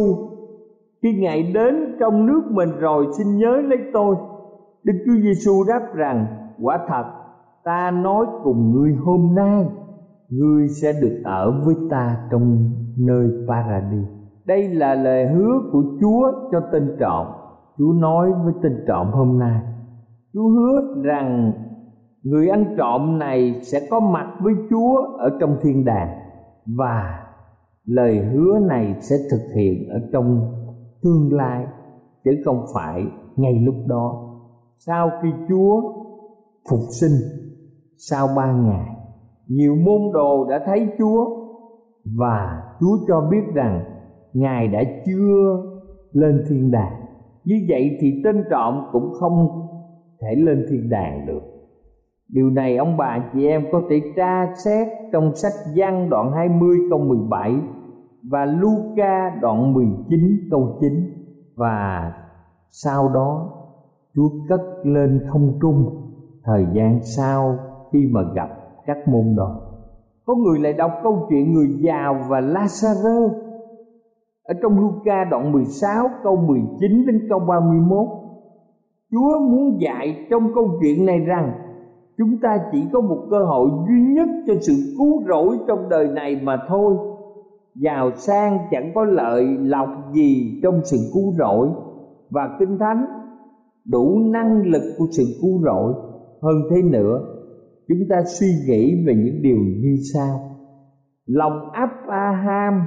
khi 1.01 1.13
Ngài 1.19 1.51
đến 1.53 1.95
trong 1.99 2.25
nước 2.25 2.41
mình 2.51 2.69
rồi 2.79 3.05
xin 3.17 3.37
nhớ 3.37 3.61
lấy 3.61 3.79
tôi. 3.93 4.15
Đức 4.83 4.93
Chúa 5.05 5.21
Giêsu 5.23 5.63
đáp 5.67 5.81
rằng, 5.95 6.25
quả 6.61 6.79
thật, 6.87 7.03
ta 7.63 7.91
nói 7.91 8.25
cùng 8.43 8.71
ngươi 8.71 8.93
hôm 8.93 9.35
nay, 9.35 9.65
ngươi 10.29 10.67
sẽ 10.67 10.93
được 11.01 11.21
ở 11.23 11.61
với 11.65 11.75
ta 11.89 12.17
trong 12.31 12.69
nơi 12.97 13.27
paradis 13.47 14.16
đây 14.47 14.67
là 14.67 14.95
lời 14.95 15.27
hứa 15.27 15.53
của 15.71 15.83
chúa 16.01 16.31
cho 16.51 16.59
tên 16.71 16.95
trộm. 16.99 17.27
Chúa 17.77 17.93
nói 17.93 18.31
với 18.43 18.53
tên 18.63 18.83
trộm 18.87 19.07
hôm 19.11 19.39
nay, 19.39 19.61
chúa 20.33 20.47
hứa 20.49 21.01
rằng 21.03 21.51
người 22.23 22.49
ăn 22.49 22.75
trộm 22.77 23.19
này 23.19 23.61
sẽ 23.63 23.79
có 23.89 23.99
mặt 23.99 24.27
với 24.41 24.53
chúa 24.69 24.95
ở 25.17 25.29
trong 25.39 25.57
thiên 25.61 25.85
đàng 25.85 26.19
và 26.77 27.19
lời 27.85 28.19
hứa 28.19 28.59
này 28.59 28.95
sẽ 29.01 29.15
thực 29.31 29.55
hiện 29.55 29.89
ở 29.89 29.99
trong 30.13 30.53
tương 31.03 31.33
lai, 31.33 31.65
chứ 32.23 32.31
không 32.45 32.65
phải 32.75 33.05
ngay 33.35 33.53
lúc 33.65 33.75
đó. 33.87 34.23
Sau 34.77 35.11
khi 35.21 35.29
chúa 35.49 35.81
phục 36.69 36.79
sinh, 36.99 37.45
sau 37.97 38.27
ba 38.35 38.51
ngày, 38.51 38.95
nhiều 39.47 39.75
môn 39.75 40.13
đồ 40.13 40.45
đã 40.49 40.63
thấy 40.65 40.87
chúa 40.97 41.25
và 42.17 42.63
chúa 42.79 42.97
cho 43.07 43.27
biết 43.31 43.43
rằng 43.53 43.96
ngài 44.39 44.67
đã 44.67 44.83
chưa 45.05 45.63
lên 46.11 46.43
thiên 46.49 46.71
đàng. 46.71 47.05
Như 47.43 47.55
vậy 47.69 47.97
thì 47.99 48.21
tên 48.23 48.43
trộm 48.49 48.87
cũng 48.91 49.13
không 49.19 49.47
thể 50.21 50.35
lên 50.35 50.65
thiên 50.69 50.89
đàng 50.89 51.25
được. 51.27 51.41
Điều 52.29 52.49
này 52.49 52.77
ông 52.77 52.97
bà 52.97 53.29
chị 53.33 53.47
em 53.47 53.65
có 53.71 53.81
thể 53.89 54.01
tra 54.15 54.53
xét 54.65 54.87
trong 55.11 55.35
sách 55.35 55.53
văn 55.75 56.09
đoạn 56.09 56.31
20 56.31 56.77
câu 56.89 56.99
17 56.99 57.55
và 58.23 58.45
Luca 58.45 59.35
đoạn 59.41 59.73
19 59.73 60.19
câu 60.51 60.77
9 60.81 60.91
và 61.55 62.13
sau 62.69 63.09
đó, 63.13 63.53
Chúa 64.15 64.29
cất 64.49 64.61
lên 64.83 65.19
không 65.27 65.59
trung 65.61 66.03
thời 66.43 66.65
gian 66.73 66.99
sau 67.03 67.57
khi 67.91 68.09
mà 68.11 68.21
gặp 68.35 68.49
các 68.85 69.07
môn 69.07 69.35
đồ. 69.35 69.47
Có 70.25 70.35
người 70.35 70.59
lại 70.59 70.73
đọc 70.73 70.91
câu 71.03 71.27
chuyện 71.29 71.53
người 71.53 71.67
giàu 71.79 72.25
và 72.29 72.41
Lazarus 72.41 73.46
ở 74.47 74.53
trong 74.61 74.79
Luca 74.79 75.23
đoạn 75.31 75.51
16 75.51 76.07
câu 76.23 76.35
19 76.35 77.05
đến 77.05 77.27
câu 77.29 77.39
31 77.39 78.07
Chúa 79.11 79.39
muốn 79.39 79.81
dạy 79.81 80.27
trong 80.29 80.53
câu 80.55 80.79
chuyện 80.81 81.05
này 81.05 81.19
rằng, 81.19 81.51
chúng 82.17 82.37
ta 82.41 82.57
chỉ 82.71 82.83
có 82.93 83.01
một 83.01 83.27
cơ 83.31 83.43
hội 83.43 83.69
duy 83.87 84.01
nhất 84.13 84.29
cho 84.47 84.53
sự 84.61 84.73
cứu 84.97 85.23
rỗi 85.27 85.57
trong 85.67 85.89
đời 85.89 86.07
này 86.07 86.39
mà 86.43 86.57
thôi. 86.67 86.95
Giàu 87.75 88.11
sang 88.15 88.57
chẳng 88.71 88.91
có 88.95 89.03
lợi 89.03 89.45
lộc 89.59 89.89
gì 90.13 90.59
trong 90.63 90.81
sự 90.83 90.97
cứu 91.13 91.33
rỗi. 91.39 91.69
Và 92.29 92.41
kinh 92.59 92.77
thánh, 92.79 93.05
đủ 93.85 94.19
năng 94.19 94.61
lực 94.61 94.83
của 94.97 95.05
sự 95.11 95.23
cứu 95.41 95.61
rỗi. 95.63 95.93
Hơn 96.41 96.55
thế 96.69 96.81
nữa, 96.81 97.19
chúng 97.87 97.99
ta 98.09 98.15
suy 98.39 98.47
nghĩ 98.67 99.05
về 99.07 99.13
những 99.15 99.41
điều 99.41 99.57
như 99.57 99.95
sau. 100.13 100.39
Lòng 101.25 101.69
Abraham 101.71 102.81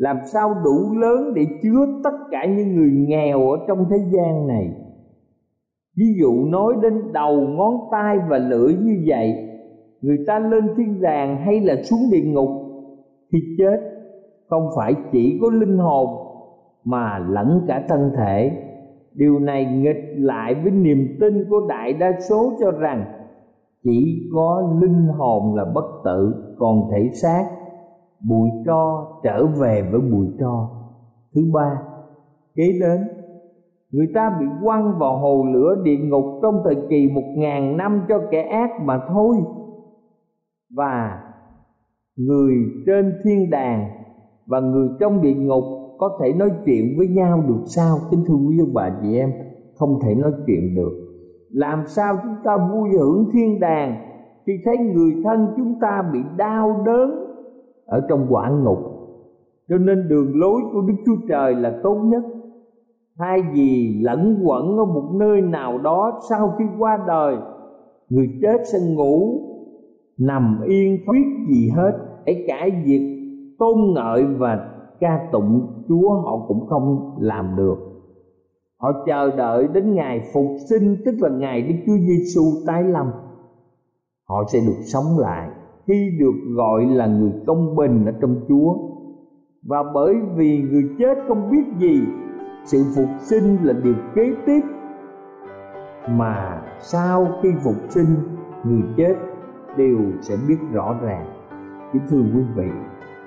làm 0.00 0.16
sao 0.32 0.54
đủ 0.64 0.94
lớn 0.98 1.34
để 1.34 1.46
chứa 1.62 1.86
tất 2.04 2.16
cả 2.30 2.44
những 2.44 2.76
người 2.76 2.90
nghèo 3.08 3.50
ở 3.50 3.56
trong 3.68 3.84
thế 3.90 3.96
gian 4.10 4.46
này? 4.46 4.70
Ví 5.96 6.06
dụ 6.20 6.44
nói 6.44 6.74
đến 6.82 7.12
đầu 7.12 7.40
ngón 7.40 7.74
tay 7.92 8.18
và 8.28 8.38
lưỡi 8.38 8.74
như 8.74 9.02
vậy, 9.06 9.48
người 10.00 10.18
ta 10.26 10.38
lên 10.38 10.64
thiên 10.76 11.00
đàng 11.00 11.36
hay 11.36 11.60
là 11.60 11.74
xuống 11.82 12.00
địa 12.12 12.22
ngục 12.24 12.50
khi 13.32 13.38
chết. 13.58 13.80
Không 14.48 14.68
phải 14.76 14.94
chỉ 15.12 15.38
có 15.42 15.50
linh 15.50 15.78
hồn 15.78 16.06
mà 16.84 17.18
lẫn 17.28 17.64
cả 17.68 17.84
thân 17.88 18.10
thể. 18.16 18.50
Điều 19.12 19.38
này 19.38 19.64
nghịch 19.64 20.04
lại 20.16 20.54
với 20.54 20.72
niềm 20.72 21.16
tin 21.20 21.44
của 21.50 21.66
đại 21.68 21.92
đa 21.92 22.12
số 22.28 22.52
cho 22.60 22.70
rằng 22.70 23.04
chỉ 23.84 24.30
có 24.34 24.78
linh 24.82 25.06
hồn 25.18 25.54
là 25.54 25.64
bất 25.74 25.84
tử, 26.04 26.34
còn 26.58 26.90
thể 26.92 27.10
xác 27.22 27.59
bụi 28.28 28.50
tro 28.66 29.06
trở 29.22 29.46
về 29.46 29.88
với 29.92 30.00
bụi 30.00 30.26
tro. 30.40 30.70
Thứ 31.34 31.50
ba, 31.52 31.82
kế 32.54 32.64
đến. 32.80 33.00
Người 33.90 34.06
ta 34.14 34.36
bị 34.40 34.46
quăng 34.64 34.98
vào 34.98 35.18
hồ 35.18 35.46
lửa 35.54 35.74
địa 35.82 35.96
ngục 35.96 36.24
trong 36.42 36.62
thời 36.64 36.76
kỳ 36.88 37.08
một 37.14 37.34
ngàn 37.36 37.76
năm 37.76 38.02
cho 38.08 38.20
kẻ 38.30 38.42
ác 38.42 38.70
mà 38.84 39.00
thôi. 39.08 39.36
Và 40.76 41.22
người 42.16 42.54
trên 42.86 43.12
thiên 43.24 43.50
đàng 43.50 43.90
và 44.46 44.60
người 44.60 44.88
trong 45.00 45.22
địa 45.22 45.34
ngục 45.34 45.64
có 45.98 46.18
thể 46.22 46.32
nói 46.32 46.50
chuyện 46.64 46.94
với 46.98 47.08
nhau 47.08 47.42
được 47.48 47.62
sao? 47.66 47.98
Kính 48.10 48.24
thưa 48.26 48.34
quý 48.34 48.58
ông 48.60 48.74
bà 48.74 48.90
chị 49.02 49.16
em, 49.16 49.32
không 49.76 49.98
thể 50.02 50.14
nói 50.14 50.32
chuyện 50.46 50.74
được. 50.74 50.92
Làm 51.50 51.82
sao 51.86 52.16
chúng 52.22 52.36
ta 52.44 52.56
vui 52.56 52.88
hưởng 52.98 53.30
thiên 53.32 53.60
đàng 53.60 53.96
khi 54.46 54.52
thấy 54.64 54.76
người 54.78 55.12
thân 55.24 55.46
chúng 55.56 55.74
ta 55.80 56.02
bị 56.12 56.18
đau 56.36 56.82
đớn? 56.86 57.29
Ở 57.90 58.00
trong 58.08 58.26
quả 58.30 58.50
ngục 58.50 58.78
cho 59.68 59.78
nên 59.78 60.08
đường 60.08 60.40
lối 60.40 60.60
của 60.72 60.80
đức 60.80 60.94
chúa 61.06 61.16
trời 61.28 61.54
là 61.54 61.80
tốt 61.82 61.94
nhất 61.94 62.22
thay 63.20 63.42
vì 63.52 64.00
lẫn 64.02 64.40
quẩn 64.44 64.78
ở 64.78 64.84
một 64.84 65.10
nơi 65.14 65.40
nào 65.40 65.78
đó 65.78 66.20
sau 66.30 66.54
khi 66.58 66.64
qua 66.78 67.04
đời, 67.06 67.36
người 68.08 68.28
chết 68.42 68.56
sẽ 68.72 68.78
ngủ, 68.80 69.40
nằm 70.18 70.60
yên 70.66 70.96
biết 71.12 71.24
gì 71.48 71.70
hết 71.76 71.92
ấy 72.26 72.44
cả 72.48 72.68
việc 72.84 73.16
tôn 73.58 73.78
ngợi 73.94 74.24
và 74.24 74.70
ca 75.00 75.28
tụng, 75.32 75.84
Chúa 75.88 76.10
họ 76.10 76.44
cũng 76.48 76.66
không 76.66 77.16
làm 77.20 77.56
được. 77.56 77.76
Họ 78.80 78.92
chờ 79.06 79.36
đợi 79.36 79.68
đến 79.68 79.94
ngày 79.94 80.20
phục 80.32 80.46
sinh, 80.70 80.96
tức 81.04 81.14
là 81.20 81.28
ngày 81.28 81.62
Đức 81.62 81.74
Chúa 81.86 81.96
Giêsu 81.96 82.42
tái 82.66 82.84
lâm. 82.84 83.10
Họ 84.28 84.44
sẽ 84.52 84.58
được 84.66 84.82
sống 84.84 85.18
lại 85.18 85.48
khi 85.86 86.16
được 86.20 86.54
gọi 86.56 86.86
là 86.86 87.06
người 87.06 87.32
công 87.46 87.76
bình 87.76 88.06
ở 88.06 88.12
trong 88.20 88.40
Chúa. 88.48 88.74
Và 89.62 89.82
bởi 89.94 90.14
vì 90.36 90.62
người 90.62 90.84
chết 90.98 91.18
không 91.28 91.50
biết 91.50 91.64
gì, 91.78 92.02
sự 92.64 92.84
phục 92.96 93.08
sinh 93.18 93.56
là 93.62 93.72
điều 93.82 93.94
kế 94.14 94.32
tiếp. 94.46 94.60
Mà 96.10 96.62
sau 96.78 97.26
khi 97.42 97.48
phục 97.64 97.76
sinh 97.88 98.16
người 98.64 98.82
chết 98.96 99.14
đều 99.76 99.98
sẽ 100.20 100.36
biết 100.48 100.58
rõ 100.72 100.96
ràng. 101.02 101.26
Kính 101.92 102.02
thưa 102.08 102.20
quý 102.20 102.42
vị 102.56 102.68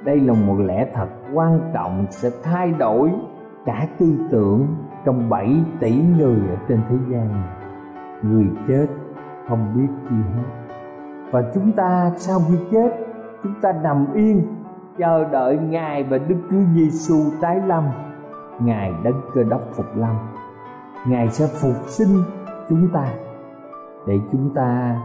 đây 0.05 0.19
là 0.19 0.33
một 0.33 0.59
lẽ 0.59 0.87
thật 0.93 1.07
quan 1.33 1.59
trọng 1.73 2.05
sẽ 2.09 2.29
thay 2.43 2.71
đổi 2.71 3.11
cả 3.65 3.87
tư 3.99 4.13
tưởng 4.31 4.67
trong 5.05 5.29
7 5.29 5.63
tỷ 5.79 5.95
người 6.17 6.39
ở 6.49 6.55
trên 6.67 6.79
thế 6.89 6.95
gian. 7.11 7.43
Người 8.23 8.47
chết 8.67 8.87
không 9.49 9.73
biết 9.75 9.87
gì 10.09 10.17
hết 10.35 10.62
và 11.33 11.43
chúng 11.53 11.71
ta 11.71 12.11
sau 12.17 12.41
khi 12.49 12.55
chết, 12.71 12.89
chúng 13.43 13.53
ta 13.61 13.71
nằm 13.83 14.05
yên, 14.13 14.41
chờ 14.97 15.23
đợi 15.31 15.57
ngài 15.57 16.03
và 16.03 16.17
đức 16.17 16.37
chúa 16.51 16.61
giêsu 16.75 17.15
tái 17.41 17.61
lâm 17.67 17.83
ngài 18.59 18.93
đấng 19.03 19.21
cơ 19.33 19.43
đốc 19.43 19.61
phục 19.75 19.85
lâm 19.95 20.15
ngài 21.07 21.29
sẽ 21.29 21.47
phục 21.47 21.87
sinh 21.87 22.23
chúng 22.69 22.89
ta, 22.93 23.07
để 24.07 24.19
chúng 24.31 24.49
ta 24.55 24.95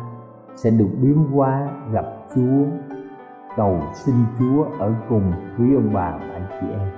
sẽ 0.57 0.71
được 0.71 0.89
biến 1.03 1.17
hóa 1.33 1.69
gặp 1.93 2.05
Chúa, 2.35 2.65
cầu 3.57 3.81
xin 3.95 4.15
Chúa 4.39 4.65
ở 4.79 4.93
cùng 5.09 5.33
quý 5.59 5.75
ông 5.75 5.91
bà 5.95 6.11
và 6.11 6.35
anh 6.35 6.47
chị 6.61 6.67
em. 6.71 6.98